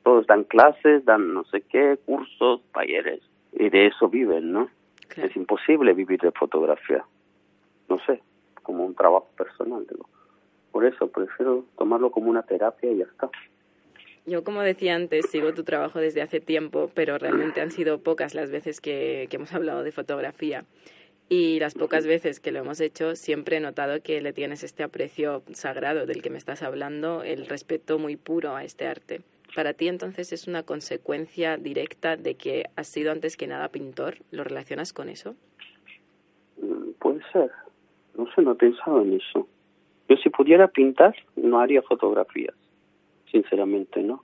Todos 0.02 0.26
dan 0.26 0.45
clases, 0.45 1.07
dan 1.07 1.33
no 1.33 1.45
sé 1.45 1.62
qué, 1.62 1.99
cursos, 2.04 2.61
talleres 2.75 3.23
y 3.54 3.71
de 3.71 3.87
eso 3.87 4.11
viven, 4.11 4.52
¿no? 4.52 4.69
Es 5.16 5.35
imposible 5.37 5.95
vivir 5.95 6.21
de 6.21 6.33
fotografía. 6.33 7.02
No 7.88 7.99
sé, 8.00 8.21
como 8.62 8.85
un 8.85 8.95
trabajo 8.95 9.31
personal. 9.38 9.87
Digo. 9.88 10.07
Por 10.71 10.85
eso 10.85 11.09
prefiero 11.09 11.64
tomarlo 11.78 12.11
como 12.11 12.28
una 12.28 12.43
terapia 12.43 12.93
y 12.93 12.99
ya 12.99 13.04
está. 13.04 13.31
Yo, 14.26 14.43
como 14.43 14.62
decía 14.62 14.95
antes, 14.95 15.26
sigo 15.31 15.52
tu 15.52 15.64
trabajo 15.64 15.99
desde 15.99 16.23
hace 16.23 16.40
tiempo, 16.40 16.90
pero 16.95 17.19
realmente 17.19 17.61
han 17.61 17.71
sido 17.71 17.99
pocas 17.99 18.35
las 18.35 18.50
veces 18.50 18.81
que, 18.81 19.28
hemos 19.31 19.52
hablado 19.52 19.83
de 19.83 19.93
fotografía. 19.93 20.64
Y 21.28 21.59
las 21.59 21.75
pocas 21.75 22.07
veces 22.07 22.40
que 22.40 22.50
lo 22.50 22.61
hemos 22.61 22.81
hecho, 22.81 23.16
siempre 23.16 23.59
he 23.59 23.61
notado 23.61 24.02
que 24.02 24.23
le 24.23 24.33
tienes 24.33 24.62
este 24.62 24.83
aprecio 24.83 25.43
sagrado 25.52 26.07
del 26.07 26.23
que 26.23 26.31
me 26.31 26.38
estás 26.38 26.62
hablando, 26.62 27.23
el 27.23 27.47
respeto 27.47 27.99
muy 27.99 28.16
puro 28.16 28.57
a 28.57 28.64
este 28.64 28.87
arte. 28.87 29.21
¿Para 29.54 29.75
ti 29.75 29.88
entonces 29.88 30.33
es 30.33 30.49
una 30.49 30.62
consecuencia 30.62 31.59
directa 31.59 32.16
de 32.16 32.35
que 32.35 32.64
has 32.76 32.88
sido 32.88 33.12
antes 33.12 33.37
que 33.37 33.47
nada 33.47 33.69
pintor? 33.69 34.16
¿Lo 34.31 34.43
relacionas 34.43 34.93
con 34.93 35.09
eso? 35.09 35.35
Mm, 36.61 36.93
puede 36.99 37.21
ser. 37.31 37.50
No 38.16 38.26
sé, 38.35 38.43
no 38.43 38.52
he 38.52 38.57
pensado 38.57 39.02
en 39.02 39.14
eso. 39.14 39.47
Yo 40.09 40.16
si 40.16 40.31
pudiera 40.31 40.69
pintar, 40.69 41.14
no 41.37 41.61
haría 41.61 41.83
fotografías, 41.83 42.54
sinceramente, 43.35 44.00
¿no? 44.00 44.23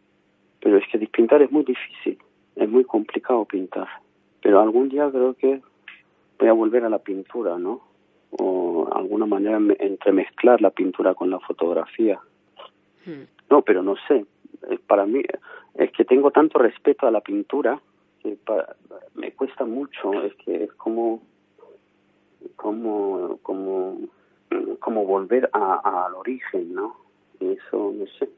Pero 0.60 0.78
es 0.78 0.84
que 0.90 0.98
pintar 1.08 1.42
es 1.42 1.50
muy 1.50 1.64
difícil, 1.64 2.16
es 2.54 2.68
muy 2.68 2.84
complicado 2.84 3.44
pintar. 3.44 3.88
Pero 4.40 4.60
algún 4.60 4.88
día 4.88 5.10
creo 5.10 5.34
que 5.34 5.60
voy 6.38 6.48
a 6.48 6.52
volver 6.52 6.84
a 6.84 6.88
la 6.88 7.00
pintura, 7.00 7.58
¿no? 7.58 7.80
O 8.30 8.88
alguna 8.92 9.26
manera 9.26 9.58
entremezclar 9.80 10.60
la 10.60 10.70
pintura 10.70 11.14
con 11.14 11.28
la 11.28 11.40
fotografía. 11.40 12.20
Hmm. 13.04 13.24
No, 13.50 13.62
pero 13.62 13.82
no 13.82 13.96
sé, 14.06 14.24
eh, 14.70 14.78
para 14.86 15.06
mí 15.06 15.22
es 15.74 15.90
que 15.90 16.04
tengo 16.04 16.30
tanto 16.30 16.60
respeto 16.60 17.08
a 17.08 17.10
la 17.10 17.20
pintura 17.20 17.80
que 18.22 18.38
me 19.14 19.32
cuesta 19.32 19.64
mucho 19.64 20.22
es 20.22 20.34
que 20.36 20.64
es 20.64 20.72
como 20.74 21.22
como 22.56 23.38
como 23.42 23.98
como 24.78 25.04
volver 25.06 25.48
a, 25.54 26.04
al 26.06 26.14
origen 26.14 26.74
no 26.74 26.96
y 27.40 27.52
eso 27.52 27.94
no 27.96 28.06
sé 28.18 28.28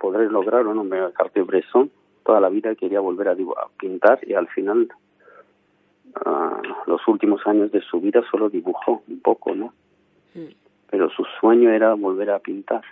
podré 0.00 0.28
lograr 0.30 0.66
o 0.66 0.74
no 0.74 0.82
me 0.82 0.98
Cartier-Bresson 1.12 1.90
toda 2.24 2.40
la 2.40 2.48
vida 2.48 2.74
quería 2.74 3.00
volver 3.00 3.28
a, 3.28 3.32
a 3.32 3.68
pintar 3.78 4.18
y 4.26 4.34
al 4.34 4.48
final 4.48 4.88
los 6.86 7.06
últimos 7.06 7.46
años 7.46 7.70
de 7.70 7.80
su 7.82 8.00
vida 8.00 8.22
solo 8.30 8.48
dibujó 8.48 9.02
un 9.06 9.20
poco 9.20 9.54
no 9.54 9.72
mm. 10.34 10.52
pero 10.90 11.08
su 11.10 11.24
sueño 11.38 11.70
era 11.70 11.94
volver 11.94 12.30
a 12.30 12.40
pintar 12.40 12.82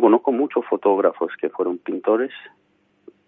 conozco 0.00 0.32
muchos 0.32 0.64
fotógrafos 0.66 1.32
que 1.40 1.50
fueron 1.50 1.78
pintores, 1.78 2.32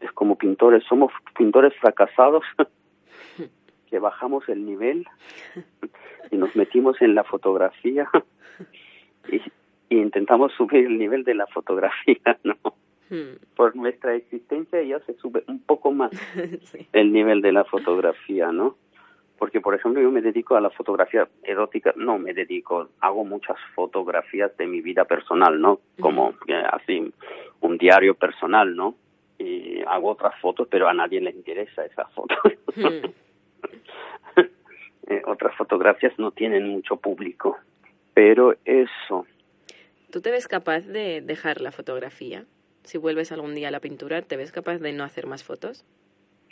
es 0.01 0.11
como 0.13 0.37
pintores, 0.37 0.83
somos 0.89 1.13
pintores 1.37 1.75
fracasados 1.81 2.45
que 3.91 3.99
bajamos 3.99 4.49
el 4.49 4.65
nivel 4.65 5.07
y 6.31 6.37
nos 6.37 6.57
metimos 6.57 7.01
en 7.03 7.15
la 7.15 7.25
fotografía 7.25 8.09
y, 9.31 9.41
intentamos 9.91 10.53
subir 10.53 10.87
el 10.87 10.99
nivel 10.99 11.23
de 11.23 11.35
la 11.35 11.47
fotografía, 11.47 12.17
¿no? 12.45 12.57
Hmm. 13.13 13.37
Por 13.55 13.77
nuestra 13.77 14.15
existencia 14.15 14.83
ya 14.83 14.99
se 15.01 15.13
sube 15.19 15.45
un 15.47 15.61
poco 15.61 15.93
más 15.93 16.13
el 16.93 17.13
nivel 17.13 17.43
de 17.43 17.53
la 17.53 17.65
fotografía, 17.65 18.51
¿no? 18.53 18.77
porque 19.43 19.61
por 19.61 19.75
ejemplo 19.75 20.01
yo 20.01 20.13
me 20.13 20.23
dedico 20.23 20.55
a 20.55 20.61
la 20.61 20.71
fotografía 20.71 21.27
erótica, 21.43 21.93
no 21.97 22.17
me 22.17 22.33
dedico, 22.33 22.91
hago 23.01 23.25
muchas 23.25 23.57
fotografías 23.75 24.57
de 24.57 24.69
mi 24.69 24.81
vida 24.81 25.05
personal, 25.05 25.61
¿no? 25.61 25.81
Como 25.99 26.35
así 26.71 27.13
un 27.61 27.77
diario 27.77 28.15
personal, 28.15 28.77
¿no? 28.77 28.95
Y 29.41 29.81
hago 29.81 30.11
otras 30.11 30.41
fotos, 30.41 30.69
pero 30.71 30.87
a 30.89 30.95
nadie 30.95 31.21
le 31.21 31.31
interesa 31.31 31.85
esa 31.85 32.07
foto. 32.11 32.37
Eh, 35.09 35.21
otras 35.27 35.57
fotografías 35.57 36.17
no 36.17 36.31
tienen 36.31 36.69
mucho 36.69 36.97
público, 36.97 37.59
pero 38.15 38.55
eso. 38.65 39.27
¿Tú 40.13 40.21
te 40.21 40.31
ves 40.31 40.47
capaz 40.47 40.83
de 40.87 41.21
dejar 41.21 41.61
la 41.61 41.73
fotografía? 41.73 42.45
Si 42.85 42.99
vuelves 42.99 43.33
algún 43.33 43.55
día 43.55 43.69
a 43.69 43.71
la 43.71 43.81
pintura, 43.81 44.23
¿te 44.23 44.37
ves 44.37 44.53
capaz 44.53 44.79
de 44.79 44.93
no 44.93 45.05
hacer 45.05 45.27
más 45.27 45.45
fotos? 45.45 45.85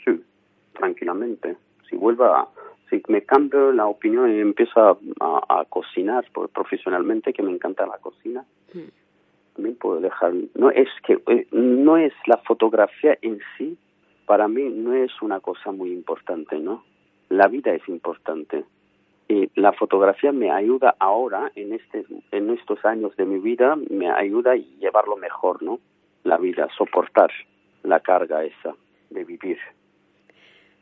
Sí, 0.04 0.22
tranquilamente. 0.74 1.56
Si 1.88 1.96
vuelva 1.96 2.40
a 2.40 2.48
si 2.90 3.00
me 3.08 3.22
cambio 3.22 3.72
la 3.72 3.86
opinión 3.86 4.34
y 4.34 4.40
empiezo 4.40 4.98
a, 5.20 5.64
cocinar 5.68 6.24
por, 6.32 6.48
profesionalmente, 6.48 7.32
que 7.32 7.42
me 7.42 7.52
encanta 7.52 7.86
la 7.86 7.98
cocina, 7.98 8.44
hmm. 8.74 9.54
también 9.54 9.76
puedo 9.76 10.00
dejar. 10.00 10.34
No 10.54 10.70
es 10.70 10.88
que 11.06 11.22
eh, 11.28 11.46
no 11.52 11.96
es 11.96 12.12
la 12.26 12.38
fotografía 12.38 13.16
en 13.22 13.38
sí, 13.56 13.78
para 14.26 14.48
mí 14.48 14.68
no 14.68 14.94
es 14.94 15.10
una 15.22 15.40
cosa 15.40 15.70
muy 15.70 15.92
importante, 15.92 16.58
¿no? 16.58 16.84
La 17.28 17.46
vida 17.46 17.72
es 17.72 17.88
importante 17.88 18.64
y 19.28 19.48
la 19.54 19.72
fotografía 19.72 20.32
me 20.32 20.50
ayuda 20.50 20.96
ahora 20.98 21.52
en 21.54 21.72
este 21.72 22.04
en 22.32 22.50
estos 22.50 22.84
años 22.84 23.14
de 23.16 23.24
mi 23.24 23.38
vida 23.38 23.76
me 23.88 24.10
ayuda 24.10 24.52
a 24.52 24.56
llevarlo 24.56 25.16
mejor, 25.16 25.62
¿no? 25.62 25.78
La 26.24 26.36
vida, 26.36 26.68
soportar 26.76 27.30
la 27.82 28.00
carga 28.00 28.44
esa 28.44 28.74
de 29.10 29.24
vivir. 29.24 29.58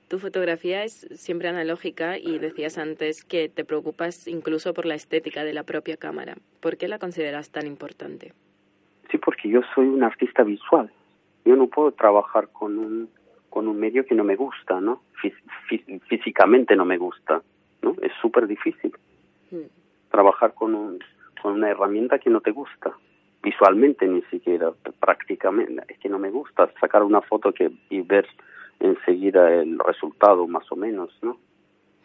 Tu 0.09 0.18
fotografía 0.18 0.85
es 0.85 1.07
siempre 1.12 1.49
analógica 1.49 2.16
y 2.18 2.38
decías 2.38 2.78
antes 2.78 3.25
que 3.25 3.50
te 3.50 3.64
preocupas 3.64 4.26
incluso 4.26 4.73
por 4.73 4.87
la 4.87 4.95
estética 4.95 5.45
de 5.45 5.52
la 5.52 5.64
propia 5.64 5.99
cámara. 5.99 6.37
¿Por 6.61 6.78
qué 6.78 6.88
la 6.88 6.99
consideras 6.99 7.50
tan 7.50 7.66
importante? 7.66 8.33
Sí, 9.11 9.18
porque 9.18 9.50
yo 9.50 9.61
soy 9.75 9.87
un 9.87 10.02
artista 10.02 10.45
visual. 10.45 10.90
Yo 11.45 11.57
no 11.57 11.66
puedo 11.66 11.92
trabajar 11.92 12.49
con 12.49 12.78
un, 12.78 13.11
con 13.50 13.68
un 13.68 13.78
medio 13.78 14.07
que 14.07 14.14
no 14.14 14.25
me 14.25 14.37
gusta, 14.37 14.80
¿no? 14.80 15.02
físicamente 16.09 16.76
no 16.76 16.85
me 16.85 16.97
gusta, 16.97 17.42
¿no? 17.83 17.95
Es 18.00 18.12
súper 18.23 18.47
difícil 18.47 18.92
hmm. 19.50 20.11
trabajar 20.11 20.54
con, 20.54 20.75
un, 20.75 21.00
con 21.42 21.54
una 21.54 21.68
herramienta 21.71 22.18
que 22.18 22.30
no 22.30 22.40
te 22.40 22.52
gusta. 22.52 22.92
Visualmente 23.42 24.07
ni 24.07 24.23
siquiera, 24.23 24.73
prácticamente. 25.00 25.83
Es 25.88 25.99
que 25.99 26.09
no 26.09 26.18
me 26.18 26.30
gusta 26.30 26.71
sacar 26.80 27.02
una 27.02 27.21
foto 27.21 27.52
que, 27.52 27.71
y 27.88 28.00
ver 28.02 28.26
enseguida 28.80 29.52
el 29.52 29.78
resultado 29.78 30.47
más 30.47 30.71
o 30.71 30.76
menos 30.76 31.11
no 31.23 31.37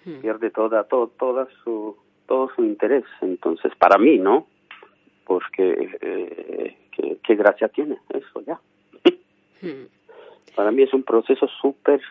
hmm. 0.05 0.21
pierde 0.21 0.49
toda 0.49 0.83
todo 0.85 1.07
toda 1.07 1.47
su 1.63 1.95
todo 2.27 2.49
su 2.55 2.63
interés 2.63 3.05
entonces 3.21 3.71
para 3.75 3.97
mí 3.97 4.17
no 4.17 4.47
porque 5.25 5.91
eh, 6.01 6.77
¿qué, 7.23 7.35
gracia 7.35 7.67
tiene 7.69 7.97
eso 8.09 8.41
ya 8.41 8.59
hmm. 9.61 9.85
para 10.55 10.71
mí 10.71 10.83
es 10.83 10.93
un 10.93 11.03
proceso 11.03 11.47
súper 11.61 12.01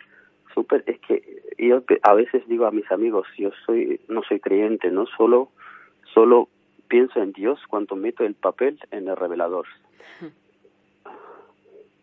súper 0.54 0.84
es 0.86 1.00
que 1.00 1.42
yo 1.58 1.82
a 2.02 2.14
veces 2.14 2.46
digo 2.46 2.66
a 2.66 2.70
mis 2.70 2.90
amigos 2.92 3.26
yo 3.36 3.50
soy 3.66 4.00
no 4.08 4.22
soy 4.22 4.38
creyente 4.38 4.90
no 4.90 5.06
solo 5.06 5.48
solo 6.14 6.48
pienso 6.92 7.22
en 7.22 7.32
Dios 7.32 7.58
cuando 7.70 7.96
meto 7.96 8.22
el 8.22 8.34
papel 8.34 8.78
en 8.90 9.08
el 9.08 9.16
revelador. 9.16 9.64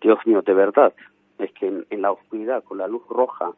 Dios 0.01 0.17
mío 0.25 0.41
de 0.41 0.53
verdad 0.55 0.93
es 1.37 1.51
que 1.51 1.67
en, 1.67 2.01
la 2.01 2.11
oscuridad, 2.11 2.63
con 2.63 2.79
la 2.79 2.87
luz 2.87 3.03
roja, 3.07 3.51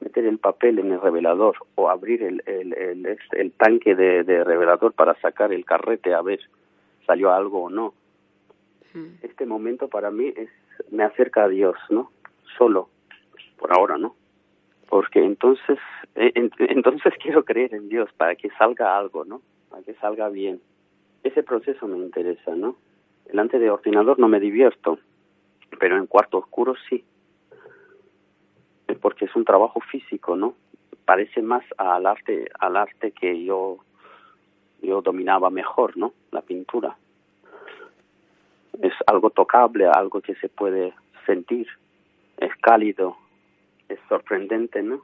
meter 0.00 0.24
el 0.24 0.38
papel 0.38 0.78
en 0.78 0.90
el 0.90 0.98
revelador 0.98 1.56
o 1.74 1.90
abrir 1.90 2.22
el, 2.22 2.42
el, 2.46 2.72
el, 2.72 3.18
el 3.32 3.52
tanque 3.52 3.94
de, 3.94 4.24
de, 4.24 4.44
revelador 4.44 4.94
para 4.94 5.14
sacar 5.20 5.52
el 5.52 5.66
carrete 5.66 6.14
a 6.14 6.22
ver 6.22 6.40
salió 7.06 7.32
algo 7.32 7.64
o 7.64 7.68
no. 7.68 7.92
Este 9.20 9.44
momento 9.44 9.88
para 9.88 10.10
mí 10.10 10.32
es 10.34 10.48
me 10.90 11.04
acerca 11.04 11.44
a 11.44 11.48
Dios, 11.48 11.76
¿no? 11.90 12.10
Solo, 12.56 12.88
por 13.58 13.74
ahora, 13.74 13.98
¿no? 13.98 14.16
Porque 14.88 15.22
entonces, 15.22 15.78
eh, 16.14 16.32
entonces 16.60 17.12
quiero 17.22 17.44
creer 17.44 17.74
en 17.74 17.90
Dios 17.90 18.08
para 18.16 18.36
que 18.36 18.48
salga 18.56 18.96
algo, 18.96 19.26
¿no? 19.26 19.42
Para 19.68 19.82
que 19.82 19.92
salga 19.96 20.30
bien. 20.30 20.62
Ese 21.22 21.42
proceso 21.42 21.86
me 21.86 21.98
interesa, 21.98 22.54
¿no? 22.54 22.76
Delante 23.26 23.58
de 23.58 23.70
ordenador 23.70 24.18
no 24.18 24.28
me 24.28 24.40
divierto, 24.40 24.98
pero 25.78 25.96
en 25.96 26.06
cuarto 26.06 26.38
oscuro 26.38 26.74
sí 26.88 27.04
porque 29.00 29.26
es 29.26 29.36
un 29.36 29.44
trabajo 29.44 29.80
físico, 29.80 30.36
¿no? 30.36 30.54
parece 31.08 31.40
más 31.40 31.64
al 31.78 32.04
arte, 32.04 32.50
al 32.58 32.76
arte 32.76 33.12
que 33.12 33.42
yo, 33.42 33.78
yo 34.82 35.00
dominaba 35.00 35.48
mejor, 35.48 35.96
¿no? 35.96 36.12
La 36.32 36.42
pintura. 36.42 36.98
Es 38.82 38.92
algo 39.06 39.30
tocable, 39.30 39.86
algo 39.86 40.20
que 40.20 40.34
se 40.34 40.50
puede 40.50 40.92
sentir, 41.24 41.66
es 42.36 42.54
cálido, 42.60 43.16
es 43.88 43.98
sorprendente, 44.06 44.82
¿no? 44.82 45.02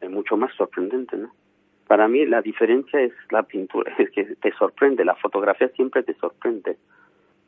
Es 0.00 0.10
mucho 0.10 0.38
más 0.38 0.54
sorprendente, 0.54 1.18
¿no? 1.18 1.30
Para 1.88 2.06
mí 2.06 2.26
la 2.26 2.42
diferencia 2.42 3.00
es 3.00 3.12
la 3.30 3.42
pintura, 3.44 3.92
es 3.98 4.10
que 4.10 4.24
te 4.36 4.52
sorprende, 4.52 5.04
la 5.06 5.16
fotografía 5.16 5.68
siempre 5.70 6.02
te 6.02 6.14
sorprende. 6.14 6.76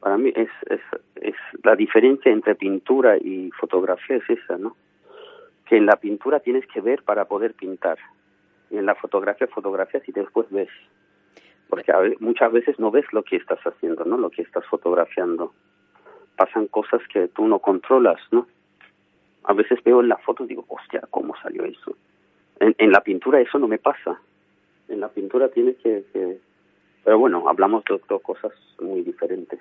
Para 0.01 0.17
mí 0.17 0.33
es, 0.35 0.49
es, 0.71 1.35
la 1.63 1.77
diferencia 1.77 2.33
entre 2.33 2.55
pintura 2.55 3.19
y 3.19 3.51
fotografía 3.51 4.17
es 4.17 4.31
esa, 4.31 4.57
¿no? 4.57 4.77
Que 5.67 5.77
en 5.77 5.85
la 5.85 5.97
pintura 5.97 6.41
tienes 6.41 6.67
que 6.69 6.81
ver 6.81 7.03
para 7.03 7.27
poder 7.27 7.53
pintar. 7.53 7.99
Y 8.71 8.79
en 8.79 8.87
la 8.87 8.95
fotografía 8.95 9.47
fotografías 9.47 10.09
y 10.09 10.13
después 10.13 10.51
ves. 10.51 10.71
Porque 11.69 11.93
muchas 12.19 12.51
veces 12.51 12.79
no 12.79 12.91
ves 12.91 13.05
lo 13.13 13.23
que 13.23 13.37
estás 13.37 13.61
haciendo, 13.61 14.07
¿no? 14.07 14.17
Lo 14.17 14.31
que 14.31 14.41
estás 14.41 14.65
fotografiando. 14.67 15.53
Pasan 16.37 16.67
cosas 16.69 17.03
que 17.13 17.29
tú 17.29 17.47
no 17.47 17.59
controlas, 17.59 18.21
¿no? 18.31 18.47
A 19.45 19.53
veces 19.53 19.85
veo 19.85 20.01
en 20.01 20.09
la 20.09 20.17
foto 20.17 20.45
y 20.45 20.49
digo, 20.49 20.65
hostia, 20.67 21.03
¿cómo 21.11 21.37
salió 21.43 21.65
eso? 21.67 21.95
En 22.59 22.91
la 22.91 23.03
pintura 23.03 23.41
eso 23.41 23.59
no 23.59 23.69
me 23.69 23.79
pasa 23.79 24.19
en 24.91 25.01
la 25.01 25.09
pintura 25.09 25.49
tiene 25.49 25.75
que, 25.75 26.05
pero 27.05 27.19
bueno, 27.19 27.49
hablamos 27.49 27.85
de, 27.85 28.01
dos 28.09 28.23
cosas 28.23 28.53
muy 28.81 29.03
diferentes. 29.03 29.59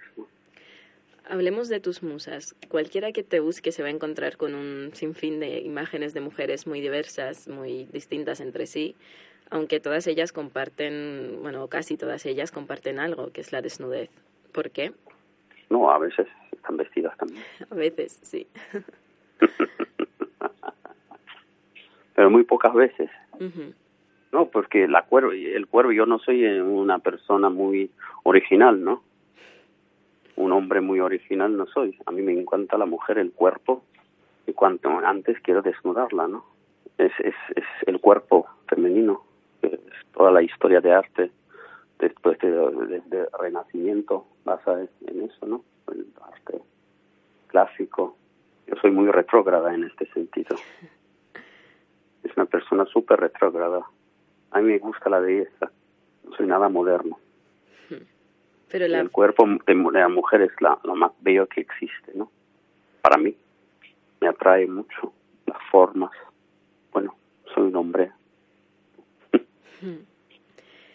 Hablemos 1.29 1.69
de 1.69 1.79
tus 1.79 2.01
musas. 2.01 2.55
Cualquiera 2.69 3.12
que 3.12 3.24
te 3.24 3.39
busque 3.39 3.71
se 3.71 3.83
va 3.83 3.89
a 3.89 3.91
encontrar 3.91 4.38
con 4.38 4.55
un 4.55 4.89
sinfín 4.93 5.39
de 5.39 5.59
imágenes 5.59 6.13
de 6.13 6.21
mujeres 6.21 6.65
muy 6.65 6.81
diversas, 6.81 7.48
muy 7.48 7.86
distintas 7.93 8.41
entre 8.41 8.65
sí, 8.65 8.95
aunque 9.51 9.79
todas 9.79 10.07
ellas 10.07 10.33
comparten, 10.33 11.38
bueno, 11.41 11.67
casi 11.67 11.98
todas 11.98 12.25
ellas 12.25 12.51
comparten 12.51 13.00
algo, 13.00 13.31
que 13.31 13.41
es 13.41 13.51
la 13.51 13.62
desnudez. 13.62 14.09
¿Por 14.51 14.71
qué? 14.71 14.91
No, 15.69 15.91
a 15.91 16.00
veces 16.00 16.27
están 16.51 16.77
vestidas 16.77 17.15
también. 17.17 17.43
A 17.69 17.75
veces, 17.75 18.19
sí. 18.24 18.48
Pero 22.15 22.29
muy 22.29 22.43
pocas 22.43 22.74
veces. 22.74 23.09
No, 24.31 24.45
porque 24.45 24.88
la 24.88 25.03
cuervo, 25.03 25.31
el 25.31 25.67
cuervo, 25.67 25.91
yo 25.91 26.05
no 26.05 26.19
soy 26.19 26.45
una 26.45 27.00
persona 27.00 27.50
muy 27.50 27.91
original, 28.24 28.83
¿no? 28.83 29.03
Un 30.36 30.51
hombre 30.51 30.81
muy 30.81 31.00
original 31.00 31.57
no 31.57 31.65
soy. 31.65 31.98
A 32.05 32.12
mí 32.12 32.21
me 32.21 32.33
encanta 32.33 32.77
la 32.77 32.86
mujer, 32.86 33.17
el 33.17 33.31
cuerpo, 33.31 33.83
y 34.45 34.53
cuanto 34.53 34.89
antes 34.89 35.39
quiero 35.41 35.62
desnudarla, 35.62 36.27
¿no? 36.27 36.45
Es, 36.98 37.12
es, 37.19 37.36
es 37.55 37.65
el 37.88 38.00
cuerpo 38.00 38.48
femenino, 38.67 39.24
es 39.62 39.79
toda 40.13 40.31
la 40.31 40.43
historia 40.43 40.79
de 40.79 40.93
arte 40.93 41.31
después 41.98 42.38
de, 42.39 42.50
de, 42.50 43.27
Renacimiento 43.39 44.25
basa 44.45 44.79
en 45.07 45.21
eso, 45.21 45.45
¿no? 45.45 45.63
El 45.91 46.07
arte 46.21 46.62
clásico. 47.48 48.15
Yo 48.67 48.75
soy 48.81 48.91
muy 48.91 49.09
retrógrada 49.09 49.74
en 49.74 49.86
este 49.86 50.05
sentido. 50.13 50.55
Es 52.24 52.36
una 52.36 52.45
persona 52.45 52.86
súper 52.86 53.19
retrógrada 53.19 53.86
a 54.51 54.60
mí 54.60 54.68
me 54.68 54.79
gusta 54.79 55.10
la 55.10 55.20
belleza, 55.20 55.72
no 56.24 56.36
soy 56.36 56.48
nada 56.48 56.70
moderno. 56.70 57.20
Pero 58.72 58.86
El 58.86 59.10
cuerpo 59.10 59.48
de, 59.65 59.74
la 59.74 60.10
mujer 60.10 60.41
es 60.41 60.51
la, 60.62 60.77
lo 60.84 60.96
más 60.96 61.12
bello 61.22 61.48
que 61.48 61.62
existe, 61.62 62.12
¿no? 62.13 62.29
Para 63.01 63.18
mí, 63.18 63.36
me 64.22 64.27
atrae 64.27 64.68
mucho 64.68 65.12
las 65.48 65.58
formas. 65.72 66.12
Bueno, 66.91 67.15
soy 67.53 67.63
un 67.63 67.75
hombre 67.75 68.12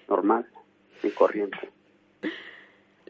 normal 0.08 0.46
y 1.02 1.10
corriente 1.10 1.58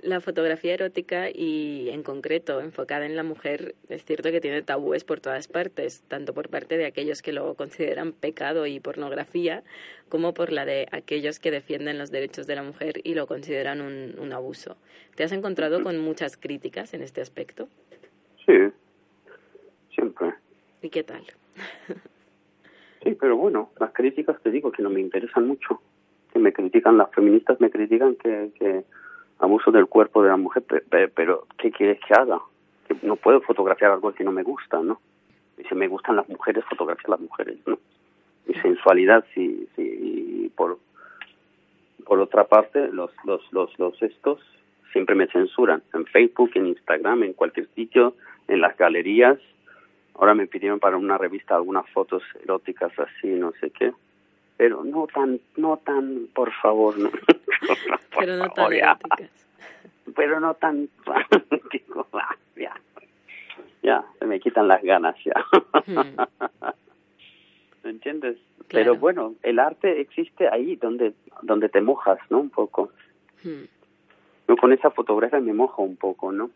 la 0.04 0.20
fotografía 0.20 0.74
erótica 0.74 1.30
y 1.30 1.88
en 1.90 2.02
concreto 2.02 2.60
enfocada 2.60 3.06
en 3.06 3.16
la 3.16 3.22
mujer 3.22 3.74
es 3.88 4.04
cierto 4.04 4.30
que 4.30 4.40
tiene 4.40 4.60
tabúes 4.60 5.02
por 5.02 5.20
todas 5.20 5.48
partes, 5.48 6.02
tanto 6.08 6.34
por 6.34 6.50
parte 6.50 6.76
de 6.76 6.84
aquellos 6.84 7.22
que 7.22 7.32
lo 7.32 7.54
consideran 7.54 8.12
pecado 8.12 8.66
y 8.66 8.80
pornografía, 8.80 9.62
como 10.10 10.34
por 10.34 10.52
la 10.52 10.66
de 10.66 10.88
aquellos 10.92 11.38
que 11.38 11.50
defienden 11.50 11.98
los 11.98 12.10
derechos 12.10 12.46
de 12.46 12.54
la 12.54 12.62
mujer 12.62 13.00
y 13.02 13.14
lo 13.14 13.26
consideran 13.26 13.80
un, 13.80 14.14
un 14.18 14.32
abuso. 14.32 14.76
¿Te 15.16 15.24
has 15.24 15.32
encontrado 15.32 15.82
con 15.82 15.98
muchas 15.98 16.36
críticas 16.36 16.92
en 16.92 17.02
este 17.02 17.22
aspecto? 17.22 17.68
Sí, 18.44 18.52
siempre. 19.94 20.34
¿Y 20.82 20.90
qué 20.90 21.02
tal? 21.02 21.22
sí, 23.02 23.16
pero 23.18 23.38
bueno, 23.38 23.70
las 23.80 23.92
críticas 23.92 24.40
te 24.42 24.50
digo 24.50 24.70
que 24.70 24.82
no 24.82 24.90
me 24.90 25.00
interesan 25.00 25.46
mucho. 25.46 25.80
Que 26.30 26.38
me 26.38 26.52
critican, 26.52 26.98
las 26.98 27.10
feministas 27.12 27.58
me 27.60 27.70
critican 27.70 28.16
que, 28.16 28.50
que 28.58 28.84
abuso 29.44 29.70
del 29.70 29.87
cuerpo 29.87 30.22
de 30.22 30.30
la 30.30 30.37
mujer, 30.37 30.64
pero, 31.14 31.46
¿qué 31.59 31.70
quieres 31.70 32.00
que 32.07 32.14
haga? 32.14 32.40
no 33.02 33.16
puedo 33.16 33.40
fotografiar 33.40 33.92
algo 33.92 34.12
que 34.12 34.24
no 34.24 34.33
me 34.33 34.42
gusta, 34.42 34.78
¿no? 34.80 35.00
Y 35.59 35.64
si 35.64 35.74
me 35.74 35.88
gustan 35.88 36.16
las 36.16 36.28
mujeres, 36.28 36.64
fotografiar 36.68 37.11
las 37.11 37.20
mujeres, 37.20 37.59
¿no? 37.66 37.78
Mi 38.46 38.54
sensualidad, 38.61 39.24
sí, 39.35 39.66
sí, 39.74 40.52
por, 40.54 40.78
por 42.04 42.20
otra 42.20 42.44
parte, 42.44 42.88
los, 42.88 43.11
los, 43.24 43.40
los, 43.52 43.78
los 43.78 44.02
estos 44.02 44.40
siempre 44.92 45.14
me 45.14 45.26
censuran, 45.28 45.83
en 45.92 46.04
Facebook, 46.07 46.50
en 46.54 46.66
Instagram, 46.66 47.22
en 47.22 47.33
cualquier 47.33 47.68
sitio, 47.74 48.14
en 48.48 48.61
las 48.61 48.76
galerías. 48.76 49.38
Ahora 50.14 50.35
me 50.35 50.46
pidieron 50.46 50.78
para 50.78 50.96
una 50.96 51.18
revista 51.18 51.57
algunas 51.57 51.88
fotos 51.90 52.22
eróticas 52.42 52.92
así, 52.98 53.28
no 53.28 53.52
sé 53.61 53.70
qué 53.70 53.92
pero 54.57 54.85
no 54.85 55.07
tan, 55.07 55.40
no 55.57 55.78
tan, 55.85 56.28
por 56.35 56.52
favor, 56.52 56.98
no. 56.98 57.11
pero 58.18 58.37
no 58.37 58.48
tan 58.50 58.72
eróticas. 58.72 59.31
Pero 60.16 60.38
no 60.38 60.55
tan, 60.55 60.88
ya, 62.57 62.74
ya, 63.83 64.05
se 64.18 64.27
me 64.27 64.38
quitan 64.38 64.68
las 64.68 64.83
ganas 64.83 65.16
ya. 65.24 65.33
¿Me 67.83 67.90
entiendes? 67.90 68.37
Pero 68.68 68.96
bueno, 68.96 69.35
el 69.42 69.59
arte 69.59 70.00
existe 70.03 70.46
ahí 70.48 70.77
donde, 70.77 71.14
donde 71.42 71.70
te 71.70 71.81
mojas, 71.81 72.18
¿no? 72.29 72.40
Un 72.40 72.50
poco. 72.50 72.90
Hmm. 73.42 73.64
Yo 74.46 74.57
con 74.57 74.72
esa 74.72 74.90
fotografía 74.90 75.40
me 75.40 75.55
mojo 75.55 75.83
un 75.83 75.96
poco, 75.96 76.33
¿no? 76.33 76.50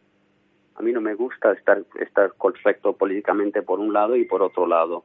A 0.77 0.83
mí 0.83 0.93
no 0.93 1.01
me 1.01 1.15
gusta 1.15 1.53
estar, 1.53 1.83
estar 1.99 2.35
correcto 2.35 2.93
políticamente 2.93 3.63
por 3.63 3.81
un 3.81 3.93
lado 3.93 4.15
y 4.15 4.25
por 4.25 4.43
otro 4.43 4.67
lado. 4.67 5.05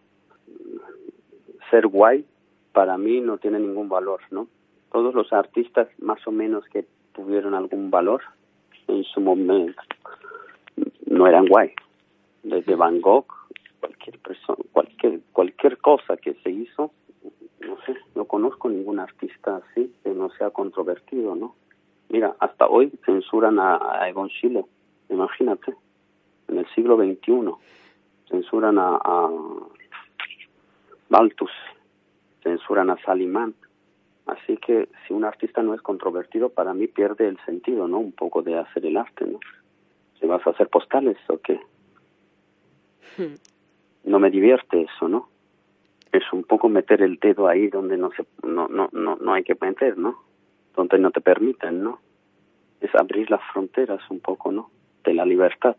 Ser 1.72 1.88
guay 1.88 2.26
para 2.74 2.98
mí 2.98 3.22
no 3.22 3.38
tiene 3.38 3.60
ningún 3.60 3.89
valor, 3.89 4.22
¿no? 4.32 4.48
Todos 4.93 5.15
los 5.15 5.34
artistas 5.34 5.88
más 5.97 6.25
o 6.27 6.32
menos 6.32 6.63
que 6.71 6.86
tuvieron 7.13 7.56
algún 7.56 7.89
valor 7.89 8.21
en 8.88 9.03
su 9.03 9.21
momento 9.21 9.82
no 11.08 11.25
eran 11.25 11.47
guay. 11.47 11.73
Desde 12.43 12.75
Van 12.75 13.01
Gogh, 13.01 13.25
cualquier 13.79 14.19
persona, 14.19 14.60
cualquier 14.71 15.21
cualquier 15.32 15.79
cosa 15.79 16.15
que 16.17 16.36
se 16.36 16.51
hizo, 16.51 16.91
no 17.62 17.77
sé, 17.88 17.95
no 18.13 18.25
conozco 18.25 18.69
ningún 18.69 18.99
artista 18.99 19.58
así 19.58 19.91
que 20.03 20.12
no 20.12 20.29
sea 20.38 20.51
controvertido, 20.51 21.34
¿no? 21.34 21.56
Mira, 22.10 22.36
hasta 22.39 22.67
hoy 22.67 22.91
censuran 23.03 23.58
a, 23.60 24.08
Egon 24.08 24.29
Schiele, 24.29 24.63
imagínate, 25.10 25.73
en 26.49 26.60
el 26.60 26.67
siglo 26.75 26.97
XXI 26.97 27.51
censuran 28.29 28.77
a, 28.77 28.99
a 29.03 29.32
Baltus, 31.10 31.51
censuran 32.43 32.91
a 32.91 32.97
Salimán. 33.03 33.56
Así 34.26 34.58
que 34.58 34.88
si 35.06 35.14
un 35.14 35.26
artista 35.26 35.62
no 35.62 35.74
es 35.74 35.82
controvertido, 35.82 36.50
para 36.50 36.74
mí 36.74 36.88
pierde 36.88 37.28
el 37.28 37.38
sentido, 37.46 37.88
¿no? 37.88 38.00
Un 38.00 38.14
poco 38.14 38.42
de 38.42 38.58
hacer 38.58 38.86
el 38.86 38.98
arte, 38.98 39.26
¿no? 39.26 39.40
Si 40.20 40.26
vas 40.26 40.46
a 40.48 40.52
hacer 40.52 40.70
postales 40.70 41.18
o 41.28 41.38
qué. 41.40 41.60
Hmm. 43.18 43.36
No 44.06 44.20
me 44.20 44.30
divierte 44.30 44.82
eso, 44.82 45.08
¿no? 45.10 45.30
Es 46.12 46.24
un 46.32 46.44
poco 46.44 46.70
meter 46.70 47.02
el 47.02 47.18
dedo 47.18 47.48
ahí 47.48 47.68
donde 47.68 47.98
no 47.98 48.12
se 48.12 48.26
no 48.48 48.68
no 48.68 48.90
no 48.92 49.18
no 49.18 49.34
hay 49.34 49.44
que 49.44 49.58
meter, 49.60 49.98
¿no? 49.98 50.18
Donde 50.76 51.00
no 51.00 51.12
te 51.12 51.22
permiten, 51.22 51.84
¿no? 51.84 52.00
Es 52.80 52.94
abrir 52.96 53.30
las 53.30 53.42
fronteras 53.52 54.02
un 54.10 54.20
poco, 54.20 54.52
¿no? 54.52 54.70
De 55.04 55.14
la 55.14 55.26
libertad. 55.26 55.76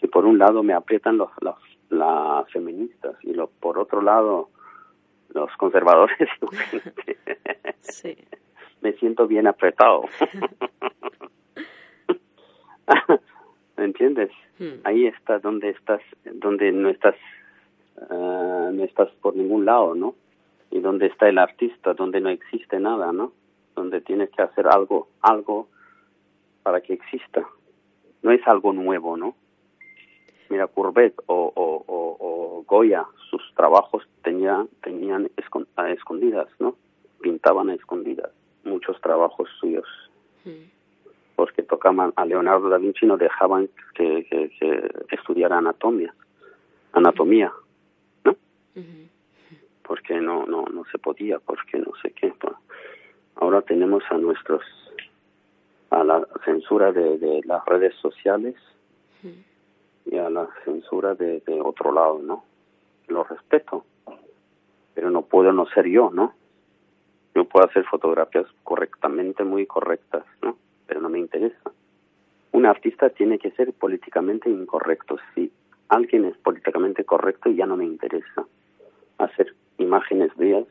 Si 0.00 0.08
por 0.08 0.26
un 0.26 0.38
lado 0.38 0.62
me 0.62 0.74
aprietan 0.74 1.16
los, 1.16 1.30
los 1.40 1.56
las 1.88 2.50
feministas 2.50 3.14
y 3.22 3.32
lo, 3.32 3.46
por 3.46 3.78
otro 3.78 4.02
lado 4.02 4.50
los 5.36 5.54
conservadores. 5.56 6.28
sí. 7.80 8.16
Me 8.80 8.92
siento 8.94 9.26
bien 9.26 9.46
apretado. 9.46 10.04
¿Me 13.76 13.84
entiendes? 13.84 14.30
Hmm. 14.58 14.80
Ahí 14.84 15.06
está 15.06 15.38
donde 15.38 15.70
estás, 15.70 16.00
donde 16.24 16.72
no 16.72 16.88
estás, 16.88 17.14
uh, 18.10 18.70
no 18.72 18.84
estás 18.84 19.10
por 19.20 19.36
ningún 19.36 19.64
lado, 19.64 19.94
¿no? 19.94 20.14
Y 20.70 20.80
donde 20.80 21.06
está 21.06 21.28
el 21.28 21.38
artista, 21.38 21.94
donde 21.94 22.20
no 22.20 22.30
existe 22.30 22.80
nada, 22.80 23.12
¿no? 23.12 23.32
Donde 23.74 24.00
tienes 24.00 24.30
que 24.30 24.42
hacer 24.42 24.66
algo, 24.66 25.08
algo 25.20 25.68
para 26.62 26.80
que 26.80 26.94
exista. 26.94 27.46
No 28.22 28.32
es 28.32 28.40
algo 28.46 28.72
nuevo, 28.72 29.16
¿no? 29.16 29.36
Mira, 30.48 30.66
Courbet 30.68 31.14
o, 31.26 31.52
o, 31.54 31.84
o, 31.88 32.64
Goya, 32.66 33.04
sus 33.30 33.42
trabajos 33.54 34.06
tenían, 34.22 34.68
tenían 34.82 35.30
a 35.76 35.90
escondidas, 35.90 36.48
¿no? 36.58 36.76
Pintaban 37.20 37.70
a 37.70 37.74
escondidas 37.74 38.30
muchos 38.66 39.00
trabajos 39.00 39.48
suyos. 39.60 39.86
Mm. 40.44 40.70
Porque 41.36 41.62
tocaban 41.62 42.12
a 42.16 42.24
Leonardo 42.24 42.68
da 42.68 42.78
Vinci 42.78 43.06
no 43.06 43.16
dejaban 43.16 43.68
que, 43.94 44.24
que, 44.24 44.90
estudiara 45.10 45.58
anatomía, 45.58 46.14
anatomía, 46.92 47.52
¿no? 48.24 48.36
Porque 49.82 50.14
no, 50.20 50.46
no, 50.46 50.64
no 50.66 50.84
se 50.90 50.98
podía, 50.98 51.38
porque 51.38 51.78
no 51.78 51.92
sé 52.02 52.12
qué. 52.12 52.32
Ahora 53.36 53.60
tenemos 53.62 54.02
a 54.10 54.16
nuestros, 54.16 54.62
a 55.90 56.02
la 56.04 56.26
censura 56.44 56.92
de, 56.92 57.18
de 57.18 57.42
las 57.44 57.64
redes 57.66 57.94
sociales 57.96 58.54
y 60.06 60.16
a 60.18 60.30
la 60.30 60.48
censura 60.64 61.14
de, 61.14 61.40
de 61.40 61.60
otro 61.60 61.92
lado, 61.92 62.20
¿no? 62.22 62.44
Lo 63.08 63.24
respeto, 63.24 63.84
pero 64.94 65.10
no 65.10 65.22
puedo 65.22 65.52
no 65.52 65.66
ser 65.66 65.86
yo, 65.86 66.10
¿no? 66.10 66.32
Yo 67.34 67.44
puedo 67.44 67.66
hacer 67.66 67.84
fotografías 67.84 68.46
correctamente, 68.62 69.44
muy 69.44 69.66
correctas, 69.66 70.24
¿no? 70.42 70.56
Pero 70.86 71.00
no 71.00 71.08
me 71.08 71.18
interesa. 71.18 71.70
Un 72.52 72.66
artista 72.66 73.10
tiene 73.10 73.38
que 73.38 73.50
ser 73.50 73.72
políticamente 73.74 74.48
incorrecto. 74.48 75.18
Si 75.34 75.52
alguien 75.88 76.24
es 76.24 76.36
políticamente 76.38 77.04
correcto, 77.04 77.50
ya 77.50 77.66
no 77.66 77.76
me 77.76 77.84
interesa. 77.84 78.46
Hacer 79.18 79.54
imágenes 79.78 80.34
bellas 80.36 80.64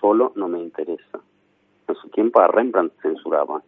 solo 0.00 0.32
no 0.34 0.48
me 0.48 0.60
interesa. 0.60 1.20
En 1.86 1.94
su 1.94 2.08
tiempo 2.08 2.40
a 2.40 2.48
Rembrandt 2.48 2.94
censuraban 3.00 3.62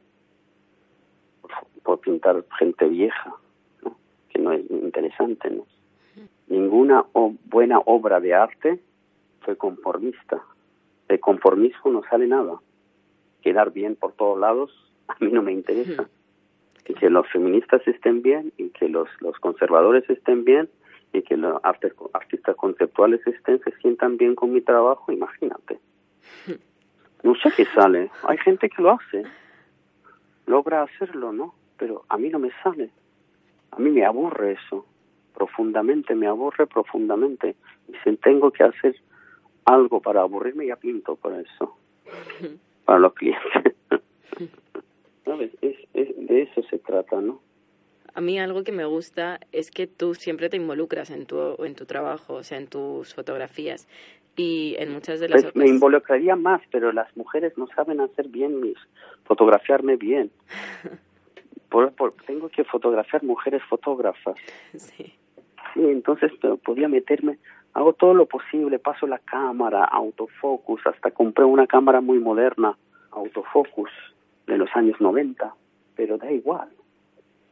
por 1.82 2.00
pintar 2.00 2.44
gente 2.58 2.88
vieja 2.88 3.36
que 4.34 4.42
no 4.42 4.52
es 4.52 4.68
interesante. 4.70 5.48
¿no? 5.48 5.66
Ninguna 6.48 7.06
buena 7.44 7.78
obra 7.78 8.20
de 8.20 8.34
arte 8.34 8.80
fue 9.40 9.56
conformista. 9.56 10.42
De 11.08 11.20
conformismo 11.20 11.92
no 11.92 12.02
sale 12.10 12.26
nada. 12.26 12.60
Quedar 13.42 13.72
bien 13.72 13.94
por 13.94 14.12
todos 14.12 14.38
lados 14.38 14.70
a 15.08 15.16
mí 15.20 15.30
no 15.30 15.42
me 15.42 15.52
interesa. 15.52 16.08
Y 16.86 16.94
que 16.94 17.08
los 17.08 17.26
feministas 17.30 17.86
estén 17.86 18.22
bien 18.22 18.52
y 18.58 18.68
que 18.70 18.88
los, 18.88 19.08
los 19.20 19.38
conservadores 19.38 20.08
estén 20.10 20.44
bien 20.44 20.68
y 21.12 21.22
que 21.22 21.36
los 21.36 21.60
artistas 21.62 22.56
conceptuales 22.56 23.24
estén, 23.26 23.60
se 23.60 23.70
sientan 23.78 24.16
bien 24.16 24.34
con 24.34 24.52
mi 24.52 24.60
trabajo, 24.60 25.12
imagínate. 25.12 25.78
No 27.22 27.34
sé 27.36 27.50
qué 27.56 27.64
sale. 27.66 28.10
Hay 28.24 28.36
gente 28.38 28.68
que 28.68 28.82
lo 28.82 28.90
hace. 28.90 29.22
Logra 30.46 30.82
hacerlo, 30.82 31.32
¿no? 31.32 31.54
Pero 31.78 32.04
a 32.08 32.18
mí 32.18 32.28
no 32.28 32.38
me 32.38 32.50
sale. 32.62 32.90
A 33.76 33.80
mí 33.80 33.90
me 33.90 34.04
aburre 34.04 34.52
eso, 34.52 34.86
profundamente, 35.34 36.14
me 36.14 36.28
aburre 36.28 36.66
profundamente. 36.66 37.56
Y 37.88 37.92
si 38.04 38.16
tengo 38.18 38.52
que 38.52 38.62
hacer 38.62 38.94
algo 39.64 40.00
para 40.00 40.20
aburrirme, 40.20 40.66
ya 40.66 40.76
pinto 40.76 41.16
por 41.16 41.32
eso, 41.32 41.76
para 42.84 42.98
los 43.00 43.14
clientes. 43.14 43.74
¿Sabes? 45.24 45.50
Es, 45.60 45.76
de 45.92 46.42
eso 46.42 46.62
se 46.70 46.78
trata, 46.78 47.20
¿no? 47.20 47.40
A 48.14 48.20
mí 48.20 48.38
algo 48.38 48.62
que 48.62 48.70
me 48.70 48.84
gusta 48.84 49.40
es 49.50 49.72
que 49.72 49.88
tú 49.88 50.14
siempre 50.14 50.48
te 50.48 50.56
involucras 50.56 51.10
en 51.10 51.26
tu, 51.26 51.56
en 51.64 51.74
tu 51.74 51.84
trabajo, 51.84 52.34
o 52.34 52.42
sea, 52.44 52.58
en 52.58 52.68
tus 52.68 53.12
fotografías. 53.12 53.88
Y 54.36 54.76
en 54.78 54.92
muchas 54.92 55.18
de 55.18 55.28
las 55.28 55.42
pues 55.42 55.56
Me 55.56 55.66
involucraría 55.66 56.36
más, 56.36 56.60
pero 56.70 56.92
las 56.92 57.16
mujeres 57.16 57.56
no 57.56 57.66
saben 57.68 58.00
hacer 58.00 58.28
bien 58.28 58.60
mis, 58.60 58.76
fotografiarme 59.24 59.96
bien. 59.96 60.30
por, 61.74 62.12
tengo 62.26 62.48
que 62.48 62.64
fotografiar 62.64 63.22
mujeres 63.22 63.62
fotógrafas. 63.68 64.36
Sí. 64.76 65.12
Sí, 65.72 65.80
entonces 65.80 66.30
podía 66.64 66.86
meterme, 66.86 67.38
hago 67.72 67.94
todo 67.94 68.14
lo 68.14 68.26
posible, 68.26 68.78
paso 68.78 69.08
la 69.08 69.18
cámara, 69.18 69.82
autofocus, 69.84 70.86
hasta 70.86 71.10
compré 71.10 71.44
una 71.44 71.66
cámara 71.66 72.00
muy 72.00 72.20
moderna, 72.20 72.76
autofocus, 73.10 73.90
de 74.46 74.56
los 74.56 74.68
años 74.76 75.00
90, 75.00 75.52
pero 75.96 76.16
da 76.16 76.30
igual, 76.30 76.68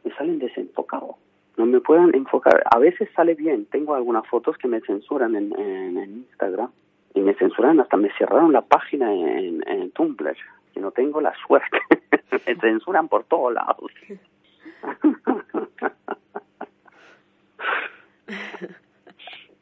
me 0.05 0.13
salen 0.15 0.39
desenfocados. 0.39 1.15
No 1.57 1.65
me 1.65 1.81
pueden 1.81 2.15
enfocar. 2.15 2.63
A 2.71 2.79
veces 2.79 3.09
sale 3.15 3.35
bien. 3.35 3.65
Tengo 3.65 3.93
algunas 3.93 4.25
fotos 4.27 4.57
que 4.57 4.67
me 4.67 4.81
censuran 4.81 5.35
en, 5.35 5.53
en, 5.59 5.97
Instagram. 5.97 6.71
Y 7.13 7.19
me 7.21 7.35
censuran, 7.35 7.79
hasta 7.79 7.95
me 7.97 8.11
cerraron 8.17 8.53
la 8.53 8.61
página 8.61 9.13
en, 9.13 9.63
en 9.67 9.91
Tumblr. 9.91 10.35
Que 10.73 10.79
no 10.79 10.91
tengo 10.91 11.21
la 11.21 11.33
suerte. 11.45 11.79
me 12.47 12.55
censuran 12.55 13.07
por 13.07 13.23
todos 13.25 13.53
lados. 13.53 13.91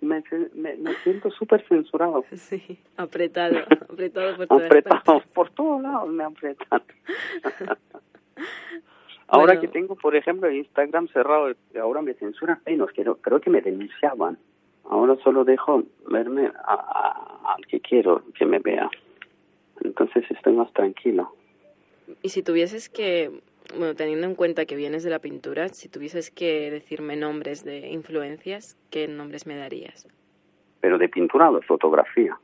me, 0.02 0.24
me, 0.56 0.94
siento 1.04 1.30
súper 1.32 1.66
censurado. 1.68 2.26
Sí, 2.34 2.80
apretado, 2.98 3.60
apretado 3.90 4.36
por 4.38 4.48
todos 4.48 4.66
Apretado, 4.66 5.24
por 5.34 5.50
todos 5.52 5.82
lados 5.82 6.10
me 6.10 6.24
apretan. 6.24 6.82
ahora 9.28 9.60
que 9.60 9.68
tengo, 9.68 9.96
por 9.96 10.16
ejemplo, 10.16 10.50
Instagram 10.52 11.08
cerrado, 11.10 11.54
ahora 11.80 12.02
me 12.02 12.14
censuran 12.16 12.60
menos, 12.66 12.90
creo, 12.94 13.18
creo 13.18 13.40
que 13.40 13.50
me 13.50 13.62
denunciaban. 13.62 14.38
Ahora 14.86 15.16
solo 15.24 15.46
dejo 15.46 15.84
verme 16.10 16.52
al 16.66 17.66
que 17.68 17.80
quiero 17.80 18.24
que 18.34 18.46
me 18.46 18.60
vea. 18.60 18.90
Entonces 19.84 20.24
estoy 20.30 20.54
más 20.54 20.72
tranquilo. 20.74 21.34
Y 22.22 22.30
si 22.30 22.44
tuvieses 22.44 22.90
que, 22.90 23.32
bueno, 23.78 23.96
teniendo 23.96 24.28
en 24.28 24.36
cuenta 24.36 24.66
que 24.66 24.76
vienes 24.76 25.04
de 25.04 25.10
la 25.10 25.20
pintura, 25.20 25.70
si 25.70 25.90
tuvieses 25.90 26.32
que 26.32 26.70
decirme 26.72 27.16
nombres 27.16 27.64
de 27.64 27.90
influencias, 27.90 28.78
¿qué 28.90 29.08
nombres 29.08 29.46
me 29.48 29.56
darías? 29.56 30.08
¿Pero 30.82 30.98
de 30.98 31.10
pintura 31.10 31.50
o 31.52 31.56
de 31.56 31.62
fotografía? 31.62 32.38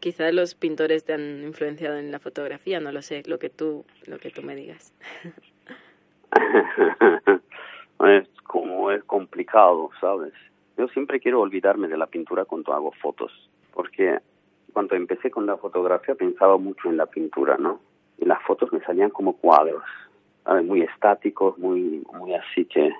Quizá 0.00 0.30
los 0.32 0.54
pintores 0.54 1.04
te 1.04 1.14
han 1.14 1.42
influenciado 1.44 1.96
en 1.96 2.10
la 2.10 2.18
fotografía, 2.18 2.78
no 2.80 2.92
lo 2.92 3.00
sé, 3.00 3.22
lo 3.26 3.38
que 3.38 3.48
tú, 3.48 3.86
lo 4.06 4.18
que 4.18 4.30
tú 4.30 4.42
me 4.42 4.54
digas. 4.54 4.92
es 8.06 8.28
como 8.42 8.90
es 8.90 9.02
complicado, 9.04 9.90
¿sabes? 10.00 10.32
Yo 10.76 10.88
siempre 10.88 11.20
quiero 11.20 11.40
olvidarme 11.40 11.88
de 11.88 11.96
la 11.96 12.06
pintura 12.06 12.44
cuando 12.44 12.72
hago 12.74 12.92
fotos, 12.92 13.32
porque 13.72 14.18
cuando 14.74 14.94
empecé 14.94 15.30
con 15.30 15.46
la 15.46 15.56
fotografía 15.56 16.14
pensaba 16.14 16.58
mucho 16.58 16.90
en 16.90 16.98
la 16.98 17.06
pintura, 17.06 17.56
¿no? 17.56 17.80
y 18.18 18.24
las 18.24 18.42
fotos 18.42 18.72
me 18.72 18.80
salían 18.80 19.10
como 19.10 19.34
cuadros, 19.36 19.82
muy 20.64 20.82
estáticos, 20.82 21.58
muy, 21.58 22.04
muy 22.12 22.34
así 22.34 22.64
que, 22.66 22.92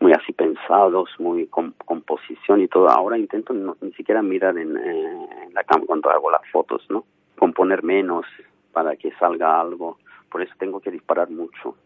muy 0.00 0.12
así 0.12 0.32
pensados, 0.32 1.08
muy 1.18 1.46
con, 1.46 1.74
composición 1.84 2.60
y 2.60 2.68
todo. 2.68 2.88
Ahora 2.88 3.16
intento 3.16 3.54
ni 3.54 3.92
siquiera 3.92 4.22
mirar 4.22 4.58
en, 4.58 4.74
la 4.74 5.64
cámara 5.64 5.86
cuando 5.86 6.10
hago 6.10 6.30
las 6.30 6.46
fotos, 6.50 6.84
¿no? 6.90 7.04
Componer 7.38 7.82
menos 7.82 8.26
para 8.72 8.96
que 8.96 9.12
salga 9.12 9.60
algo. 9.60 9.98
Por 10.30 10.42
eso 10.42 10.52
tengo 10.58 10.80
que 10.80 10.90
disparar 10.90 11.30
mucho. 11.30 11.76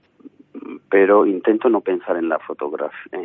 Pero 0.91 1.27
intento 1.27 1.69
no 1.69 1.81
pensar 1.81 2.17
en 2.17 2.29
la 2.29 2.39
fotografía. 2.39 3.19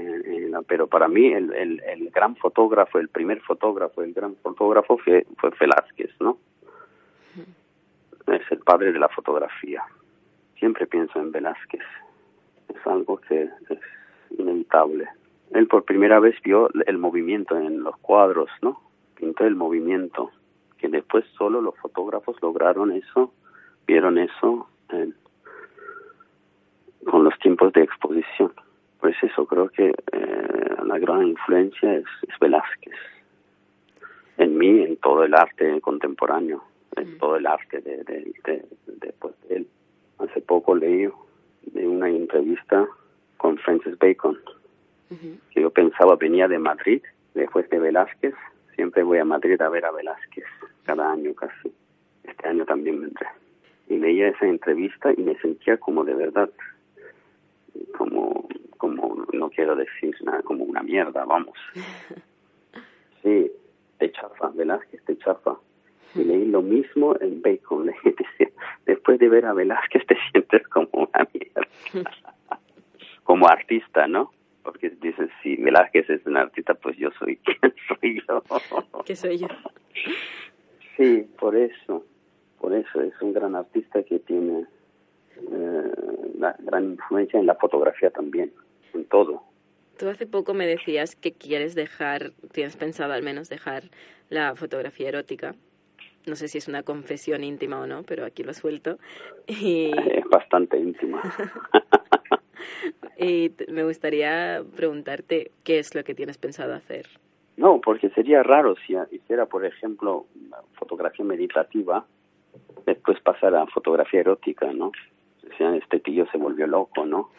pero 0.67 0.87
para 0.87 1.07
mí 1.07 1.27
el, 1.27 1.53
el, 1.53 1.81
el 1.81 2.09
gran 2.09 2.35
fotógrafo, 2.35 2.99
el 2.99 3.09
primer 3.09 3.41
fotógrafo, 3.41 4.01
el 4.01 4.13
gran 4.13 4.35
fotógrafo 4.35 4.97
fue, 4.97 5.25
fue 5.37 5.51
Velázquez, 5.59 6.11
¿no? 6.19 6.37
es 8.27 8.51
el 8.51 8.59
padre 8.59 8.91
de 8.91 8.99
la 8.99 9.09
fotografía. 9.09 9.83
Siempre 10.57 10.87
pienso 10.87 11.19
en 11.19 11.31
Velázquez. 11.31 11.81
Es 12.69 12.87
algo 12.87 13.17
que 13.17 13.43
es 13.43 13.79
inevitable. 14.37 15.07
Él 15.51 15.67
por 15.67 15.83
primera 15.83 16.19
vez 16.19 16.35
vio 16.43 16.69
el 16.85 16.97
movimiento 16.97 17.57
en 17.57 17.83
los 17.83 17.97
cuadros, 17.97 18.49
¿no? 18.61 18.81
Pintó 19.15 19.45
el 19.45 19.55
movimiento, 19.55 20.31
que 20.77 20.87
después 20.87 21.25
solo 21.37 21.61
los 21.61 21.77
fotógrafos 21.77 22.41
lograron 22.41 22.91
eso, 22.91 23.33
vieron 23.85 24.17
eso 24.17 24.67
con 24.89 24.99
los 24.99 25.22
tiempos 27.43 27.71
de 27.73 27.83
exposición. 27.83 28.51
Pues 28.99 29.15
eso 29.21 29.45
creo 29.45 29.69
que 29.69 29.89
eh, 29.89 30.75
la 30.83 30.97
gran 30.97 31.27
influencia 31.27 31.93
es, 31.93 32.05
es 32.27 32.39
Velázquez. 32.39 32.95
En 34.37 34.57
mí, 34.57 34.81
en 34.81 34.97
todo 34.97 35.23
el 35.23 35.35
arte 35.35 35.79
contemporáneo 35.81 36.63
en 36.97 37.17
todo 37.17 37.35
el 37.37 37.47
arte 37.47 37.81
de, 37.81 38.03
de, 38.03 38.65
de, 38.87 39.13
pues, 39.19 39.33
él. 39.49 39.67
Hace 40.19 40.41
poco 40.41 40.75
leí 40.75 41.09
de 41.63 41.87
una 41.87 42.09
entrevista 42.09 42.87
con 43.37 43.57
Francis 43.57 43.97
Bacon, 43.97 44.39
que 45.51 45.61
yo 45.61 45.69
pensaba 45.69 46.15
venía 46.15 46.47
de 46.47 46.57
Madrid, 46.57 47.01
después 47.33 47.69
de 47.69 47.79
Velázquez, 47.79 48.33
siempre 48.75 49.03
voy 49.03 49.19
a 49.19 49.25
Madrid 49.25 49.61
a 49.61 49.69
ver 49.69 49.85
a 49.85 49.91
Velázquez, 49.91 50.45
cada 50.85 51.11
año 51.11 51.33
casi. 51.35 51.71
Este 52.23 52.47
año 52.47 52.65
también 52.65 53.01
vendré. 53.01 53.27
Y 53.89 53.97
leía 53.97 54.29
esa 54.29 54.47
entrevista 54.47 55.11
y 55.15 55.21
me 55.21 55.37
sentía 55.39 55.77
como 55.77 56.03
de 56.03 56.15
verdad, 56.15 56.49
como, 57.97 58.47
como 58.77 59.25
no 59.33 59.49
quiero 59.49 59.75
decir 59.75 60.15
nada, 60.23 60.41
como 60.43 60.63
una 60.63 60.83
mierda, 60.83 61.25
vamos. 61.25 61.57
Sí, 63.21 63.49
te 63.99 64.11
chafa, 64.11 64.49
Velázquez 64.49 65.01
te 65.05 65.17
chafa 65.17 65.57
y 66.13 66.25
leí 66.25 66.45
lo 66.45 66.61
mismo 66.61 67.15
en 67.21 67.41
Bacon. 67.41 67.85
Le 67.85 67.93
decía, 68.03 68.49
después 68.85 69.17
de 69.17 69.29
ver 69.29 69.45
a 69.45 69.53
Velázquez 69.53 70.05
te 70.05 70.17
sientes 70.29 70.67
como 70.67 70.89
una 70.91 71.27
mierda. 71.33 71.61
como 73.23 73.47
artista, 73.47 74.07
¿no? 74.07 74.31
Porque 74.61 74.89
porque 74.89 74.89
dices, 75.01 75.29
si 75.41 75.55
Velázquez 75.57 76.09
es 76.09 76.25
un 76.25 76.37
artista, 76.37 76.73
pues 76.73 76.97
yo 76.97 77.09
soy 77.19 77.37
quien 77.43 77.73
soy 77.87 78.21
yo. 78.27 78.43
¿Qué 79.05 79.15
soy 79.15 79.37
yo? 79.37 79.47
Sí, 80.97 81.27
por 81.39 81.55
eso, 81.55 82.05
por 82.59 82.73
eso 82.73 83.01
es 83.01 83.13
un 83.21 83.33
gran 83.33 83.55
artista 83.55 84.03
que 84.03 84.19
tiene 84.19 84.65
eh, 85.51 85.91
una 86.35 86.55
gran 86.59 86.91
influencia 86.91 87.39
en 87.39 87.45
la 87.45 87.55
fotografía 87.55 88.09
también, 88.09 88.51
en 88.93 89.05
todo. 89.05 89.43
Tú 89.97 90.09
hace 90.09 90.25
poco 90.25 90.53
me 90.53 90.65
decías 90.65 91.15
que 91.15 91.33
quieres 91.33 91.75
dejar, 91.75 92.31
tienes 92.51 92.75
pensado 92.75 93.13
al 93.13 93.23
menos 93.23 93.49
dejar 93.49 93.83
la 94.29 94.55
fotografía 94.55 95.09
erótica. 95.09 95.55
No 96.25 96.35
sé 96.35 96.47
si 96.47 96.57
es 96.57 96.67
una 96.67 96.83
confesión 96.83 97.43
íntima 97.43 97.79
o 97.79 97.87
no, 97.87 98.03
pero 98.03 98.25
aquí 98.25 98.43
lo 98.43 98.53
suelto. 98.53 98.97
Y... 99.47 99.91
Es 100.13 100.25
bastante 100.29 100.77
íntima. 100.77 101.21
y 103.17 103.51
me 103.67 103.83
gustaría 103.83 104.63
preguntarte 104.75 105.51
qué 105.63 105.79
es 105.79 105.93
lo 105.93 106.03
que 106.03 106.15
tienes 106.15 106.37
pensado 106.37 106.73
hacer. 106.73 107.07
No, 107.55 107.79
porque 107.81 108.09
sería 108.09 108.41
raro 108.41 108.75
si 108.87 108.95
hiciera, 109.11 109.45
por 109.45 109.63
ejemplo, 109.63 110.25
fotografía 110.73 111.23
meditativa, 111.23 112.05
después 112.85 113.19
pasar 113.21 113.55
a 113.55 113.67
fotografía 113.67 114.21
erótica, 114.21 114.71
¿no? 114.73 114.91
Sea, 115.57 115.75
este 115.75 115.99
tío 115.99 116.25
se 116.31 116.37
volvió 116.37 116.67
loco, 116.67 117.05
¿no? 117.05 117.29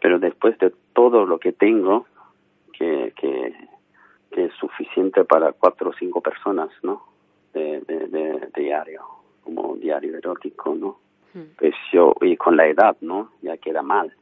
Pero 0.00 0.18
después 0.18 0.58
de 0.58 0.72
todo 0.92 1.26
lo 1.26 1.38
que 1.38 1.52
tengo, 1.52 2.06
que, 2.72 3.12
que, 3.16 3.54
que 4.30 4.44
es 4.46 4.54
suficiente 4.54 5.24
para 5.24 5.52
cuatro 5.52 5.90
o 5.90 5.94
cinco 5.94 6.20
personas, 6.20 6.70
¿no? 6.82 7.02
De, 7.52 7.80
de, 7.80 8.08
de, 8.08 8.48
diario, 8.56 9.02
como 9.42 9.76
diario 9.76 10.16
erótico, 10.18 10.74
¿no? 10.74 10.98
Pues 11.58 11.74
yo, 11.92 12.14
y 12.20 12.36
con 12.36 12.56
la 12.56 12.66
edad, 12.66 12.96
¿no? 13.00 13.30
Ya 13.42 13.56
queda 13.56 13.82
mal. 13.82 14.14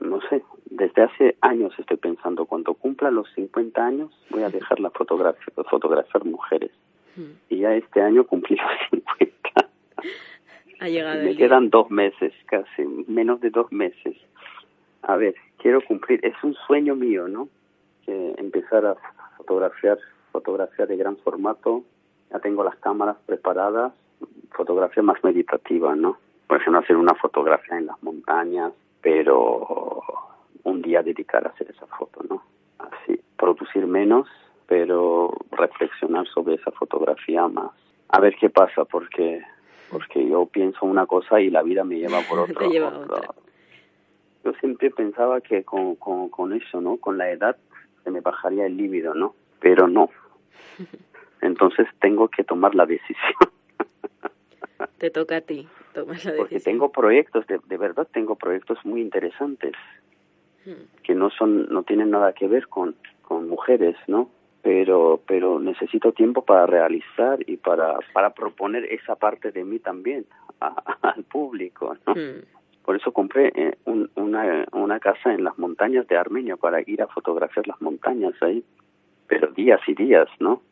No 0.00 0.20
sé, 0.28 0.42
desde 0.66 1.02
hace 1.02 1.36
años 1.40 1.72
estoy 1.78 1.96
pensando, 1.96 2.44
cuando 2.44 2.74
cumpla 2.74 3.10
los 3.10 3.32
50 3.34 3.84
años, 3.84 4.12
voy 4.30 4.42
a 4.42 4.50
dejar 4.50 4.80
la 4.80 4.90
fotografía, 4.90 5.52
fotografiar 5.70 6.24
mujeres. 6.24 6.70
Y 7.48 7.60
ya 7.60 7.74
este 7.74 8.02
año 8.02 8.24
cumplí 8.26 8.56
los 8.56 9.02
50. 9.18 9.70
Ha 10.80 10.88
llegado 10.88 11.22
Me 11.22 11.36
quedan 11.36 11.70
dos 11.70 11.90
meses, 11.90 12.32
casi, 12.46 12.84
menos 13.06 13.40
de 13.40 13.50
dos 13.50 13.70
meses. 13.72 14.16
A 15.02 15.16
ver, 15.16 15.34
quiero 15.58 15.80
cumplir, 15.82 16.24
es 16.24 16.34
un 16.42 16.54
sueño 16.66 16.94
mío, 16.94 17.28
¿no? 17.28 17.48
Que 18.04 18.34
empezar 18.38 18.84
a 18.84 18.96
fotografiar, 19.36 19.98
fotografía 20.32 20.86
de 20.86 20.96
gran 20.96 21.16
formato. 21.18 21.84
Ya 22.30 22.40
tengo 22.40 22.64
las 22.64 22.76
cámaras 22.76 23.16
preparadas, 23.24 23.92
fotografía 24.50 25.02
más 25.02 25.22
meditativa, 25.22 25.94
¿no? 25.94 26.18
Por 26.46 26.60
ejemplo, 26.60 26.80
hacer 26.80 26.96
una 26.96 27.14
fotografía 27.14 27.78
en 27.78 27.86
las 27.86 28.02
montañas, 28.02 28.72
pero 29.00 30.02
un 30.64 30.82
día 30.82 31.02
dedicar 31.02 31.46
a 31.46 31.50
hacer 31.50 31.70
esa 31.70 31.86
foto, 31.86 32.22
¿no? 32.28 32.42
Así, 32.78 33.20
producir 33.36 33.86
menos, 33.86 34.28
pero 34.66 35.32
reflexionar 35.52 36.26
sobre 36.26 36.54
esa 36.54 36.70
fotografía 36.72 37.46
más. 37.48 37.70
A 38.08 38.20
ver 38.20 38.36
qué 38.36 38.50
pasa, 38.50 38.84
porque 38.84 39.42
porque 39.90 40.26
yo 40.28 40.46
pienso 40.46 40.86
una 40.86 41.06
cosa 41.06 41.40
y 41.40 41.50
la 41.50 41.62
vida 41.62 41.84
me 41.84 41.98
lleva 41.98 42.20
por 42.28 42.38
otro. 42.50 42.54
Te 42.54 42.68
lleva 42.68 42.88
otra. 42.88 43.34
Yo 44.44 44.52
siempre 44.54 44.90
pensaba 44.90 45.40
que 45.40 45.64
con, 45.64 45.96
con, 45.96 46.28
con 46.28 46.52
eso, 46.52 46.80
¿no? 46.80 46.98
Con 46.98 47.18
la 47.18 47.30
edad 47.30 47.56
se 48.04 48.10
me 48.10 48.20
bajaría 48.20 48.66
el 48.66 48.76
líbido, 48.76 49.14
¿no? 49.14 49.34
Pero 49.60 49.88
no. 49.88 50.10
Entonces 51.40 51.86
tengo 52.00 52.28
que 52.28 52.44
tomar 52.44 52.74
la 52.74 52.86
decisión. 52.86 53.34
Te 54.98 55.10
toca 55.10 55.36
a 55.36 55.40
ti 55.40 55.68
tomar 55.92 56.16
la 56.16 56.32
decisión. 56.32 56.36
Porque 56.36 56.60
tengo 56.60 56.92
proyectos, 56.92 57.46
de, 57.46 57.60
de 57.64 57.76
verdad 57.76 58.06
tengo 58.12 58.36
proyectos 58.36 58.78
muy 58.84 59.00
interesantes 59.00 59.72
que 61.02 61.14
no 61.14 61.30
son 61.30 61.68
no 61.68 61.84
tienen 61.84 62.10
nada 62.10 62.32
que 62.32 62.48
ver 62.48 62.66
con 62.66 62.96
con 63.22 63.48
mujeres 63.48 63.96
no 64.08 64.30
pero 64.66 65.20
pero 65.24 65.60
necesito 65.60 66.10
tiempo 66.10 66.44
para 66.44 66.66
realizar 66.66 67.38
y 67.46 67.56
para 67.56 68.00
para 68.12 68.30
proponer 68.30 68.84
esa 68.92 69.14
parte 69.14 69.52
de 69.52 69.62
mí 69.62 69.78
también 69.78 70.26
a, 70.60 70.74
al 71.02 71.22
público 71.22 71.96
no 72.04 72.14
por 72.84 72.96
eso 72.96 73.12
compré 73.12 73.52
eh, 73.54 73.76
un, 73.84 74.10
una 74.16 74.66
una 74.72 74.98
casa 74.98 75.32
en 75.32 75.44
las 75.44 75.56
montañas 75.56 76.08
de 76.08 76.16
Armenia 76.16 76.56
para 76.56 76.80
ir 76.80 77.00
a 77.00 77.06
fotografiar 77.06 77.68
las 77.68 77.80
montañas 77.80 78.34
ahí 78.40 78.64
pero 79.28 79.52
días 79.52 79.80
y 79.86 79.94
días 79.94 80.28
no 80.40 80.62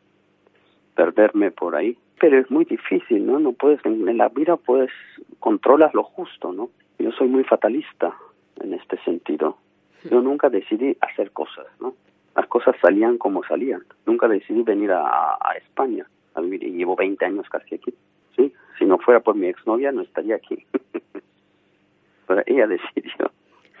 perderme 0.93 1.51
por 1.51 1.75
ahí. 1.75 1.97
Pero 2.19 2.39
es 2.39 2.51
muy 2.51 2.65
difícil 2.65 3.25
no 3.25 3.39
no 3.39 3.53
puedes 3.53 3.79
en, 3.85 4.09
en 4.09 4.17
la 4.17 4.27
vida 4.27 4.57
puedes 4.57 4.91
controlas 5.39 5.93
lo 5.93 6.03
justo 6.03 6.51
no 6.51 6.69
yo 6.99 7.13
soy 7.13 7.29
muy 7.29 7.45
fatalista 7.45 8.13
en 8.61 8.73
este 8.73 8.97
sentido. 9.03 9.57
Yo 10.09 10.21
nunca 10.21 10.49
decidí 10.49 10.95
hacer 11.01 11.31
cosas, 11.31 11.65
¿no? 11.79 11.95
Las 12.35 12.47
cosas 12.47 12.75
salían 12.81 13.17
como 13.17 13.43
salían. 13.43 13.83
Nunca 14.05 14.27
decidí 14.27 14.61
venir 14.61 14.91
a, 14.91 15.37
a 15.39 15.53
España 15.57 16.05
a 16.35 16.41
vivir 16.41 16.63
y 16.63 16.71
llevo 16.71 16.95
20 16.95 17.25
años 17.25 17.47
casi 17.49 17.75
aquí. 17.75 17.93
¿sí? 18.35 18.53
Si 18.77 18.85
no 18.85 18.97
fuera 18.97 19.21
por 19.21 19.35
mi 19.35 19.47
exnovia 19.47 19.91
no 19.91 20.01
estaría 20.01 20.35
aquí. 20.35 20.65
Pero 22.27 22.43
ella 22.45 22.67
decidió. 22.67 23.31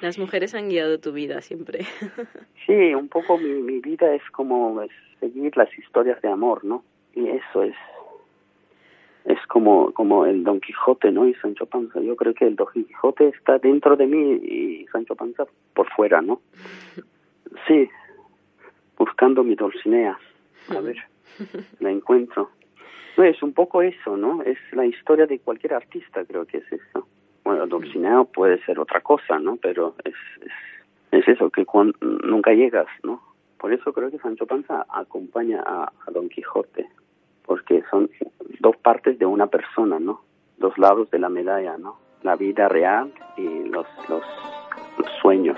Las 0.01 0.17
mujeres 0.17 0.53
han 0.55 0.69
guiado 0.69 0.99
tu 0.99 1.11
vida 1.13 1.41
siempre. 1.41 1.85
sí, 2.65 2.93
un 2.93 3.07
poco 3.07 3.37
mi, 3.37 3.61
mi 3.61 3.79
vida 3.79 4.13
es 4.13 4.23
como 4.31 4.81
es 4.81 4.91
seguir 5.19 5.55
las 5.55 5.69
historias 5.77 6.21
de 6.21 6.29
amor, 6.29 6.63
¿no? 6.65 6.83
Y 7.13 7.27
eso 7.27 7.63
es 7.63 7.75
es 9.23 9.39
como 9.47 9.91
como 9.93 10.25
el 10.25 10.43
Don 10.43 10.59
Quijote, 10.61 11.11
¿no? 11.11 11.27
Y 11.27 11.33
Sancho 11.35 11.65
Panza. 11.65 11.99
Yo 12.01 12.15
creo 12.15 12.33
que 12.33 12.45
el 12.45 12.55
Don 12.55 12.67
Quijote 12.71 13.29
está 13.29 13.57
dentro 13.57 13.95
de 13.95 14.05
mí 14.05 14.33
y 14.33 14.85
Sancho 14.91 15.15
Panza 15.15 15.45
por 15.73 15.89
fuera, 15.93 16.21
¿no? 16.21 16.41
Sí, 17.67 17.89
buscando 18.97 19.43
mi 19.43 19.55
Dulcinea. 19.55 20.17
A 20.69 20.79
ver, 20.79 20.97
la 21.79 21.91
encuentro. 21.91 22.51
No, 23.17 23.23
es 23.23 23.41
un 23.41 23.53
poco 23.53 23.81
eso, 23.81 24.17
¿no? 24.17 24.41
Es 24.43 24.57
la 24.73 24.85
historia 24.85 25.25
de 25.25 25.39
cualquier 25.39 25.73
artista, 25.73 26.25
creo 26.25 26.45
que 26.45 26.57
es 26.57 26.71
eso. 26.71 27.07
Bueno, 27.43 27.65
Dulcinea 27.67 28.23
puede 28.23 28.63
ser 28.65 28.79
otra 28.79 29.01
cosa, 29.01 29.39
¿no? 29.39 29.57
Pero 29.57 29.95
es, 30.03 30.15
es, 30.41 31.19
es 31.19 31.27
eso, 31.27 31.49
que 31.49 31.65
cuando, 31.65 31.97
nunca 32.01 32.51
llegas, 32.51 32.87
¿no? 33.03 33.21
Por 33.57 33.71
eso 33.73 33.93
creo 33.93 34.11
que 34.11 34.19
Sancho 34.19 34.45
Panza 34.45 34.85
acompaña 34.89 35.63
a, 35.65 35.83
a 36.05 36.11
Don 36.11 36.27
Quijote 36.27 36.87
porque 37.45 37.83
son 37.89 38.09
dos 38.59 38.75
partes 38.77 39.19
de 39.19 39.25
una 39.25 39.47
persona, 39.47 39.99
¿no? 39.99 40.21
Dos 40.57 40.77
lados 40.77 41.09
de 41.11 41.19
la 41.19 41.29
medalla, 41.29 41.77
¿no? 41.77 41.97
La 42.23 42.35
vida 42.35 42.67
real 42.67 43.13
y 43.37 43.69
los, 43.69 43.85
los, 44.09 44.23
los 44.97 45.11
sueños. 45.21 45.57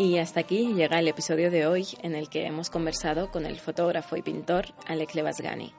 Y 0.00 0.16
hasta 0.16 0.40
aquí 0.40 0.72
llega 0.72 0.98
el 0.98 1.08
episodio 1.08 1.50
de 1.50 1.66
hoy 1.66 1.86
en 2.02 2.14
el 2.14 2.30
que 2.30 2.46
hemos 2.46 2.70
conversado 2.70 3.30
con 3.30 3.44
el 3.44 3.60
fotógrafo 3.60 4.16
y 4.16 4.22
pintor 4.22 4.68
Alec 4.86 5.14
Levasgani. 5.14 5.74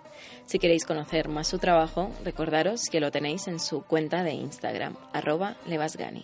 Si 0.45 0.60
queréis 0.60 0.86
conocer 0.86 1.27
más 1.27 1.47
su 1.47 1.57
trabajo, 1.57 2.12
recordaros 2.23 2.84
que 2.91 2.99
lo 2.99 3.10
tenéis 3.10 3.47
en 3.47 3.60
su 3.60 3.81
cuenta 3.81 4.21
de 4.21 4.34
Instagram, 4.34 4.95
arroba 5.12 5.55
Levasgani. 5.65 6.23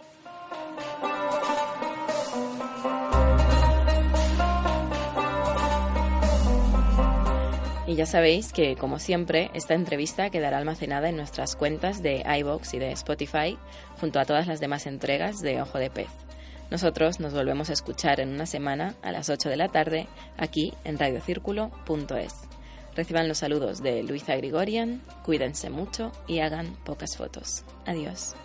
Y 7.87 7.95
ya 7.95 8.05
sabéis 8.05 8.53
que, 8.53 8.75
como 8.75 8.99
siempre, 8.99 9.49
esta 9.55 9.73
entrevista 9.73 10.29
quedará 10.29 10.59
almacenada 10.59 11.09
en 11.09 11.17
nuestras 11.17 11.55
cuentas 11.55 12.03
de 12.03 12.23
iBox 12.41 12.75
y 12.75 12.77
de 12.77 12.91
Spotify, 12.91 13.57
junto 13.99 14.19
a 14.19 14.25
todas 14.25 14.45
las 14.45 14.59
demás 14.59 14.85
entregas 14.85 15.39
de 15.39 15.63
Ojo 15.63 15.79
de 15.79 15.89
Pez. 15.89 16.26
Nosotros 16.69 17.19
nos 17.19 17.33
volvemos 17.33 17.69
a 17.69 17.73
escuchar 17.73 18.19
en 18.19 18.29
una 18.29 18.45
semana 18.45 18.95
a 19.01 19.11
las 19.11 19.29
8 19.29 19.49
de 19.49 19.57
la 19.57 19.69
tarde 19.69 20.07
aquí 20.37 20.73
en 20.83 20.99
radiocírculo.es. 20.99 22.33
Reciban 22.95 23.27
los 23.27 23.37
saludos 23.37 23.81
de 23.81 24.03
Luisa 24.03 24.35
Grigorian, 24.35 25.01
cuídense 25.23 25.69
mucho 25.69 26.11
y 26.27 26.39
hagan 26.39 26.75
pocas 26.83 27.15
fotos. 27.15 27.63
Adiós. 27.85 28.35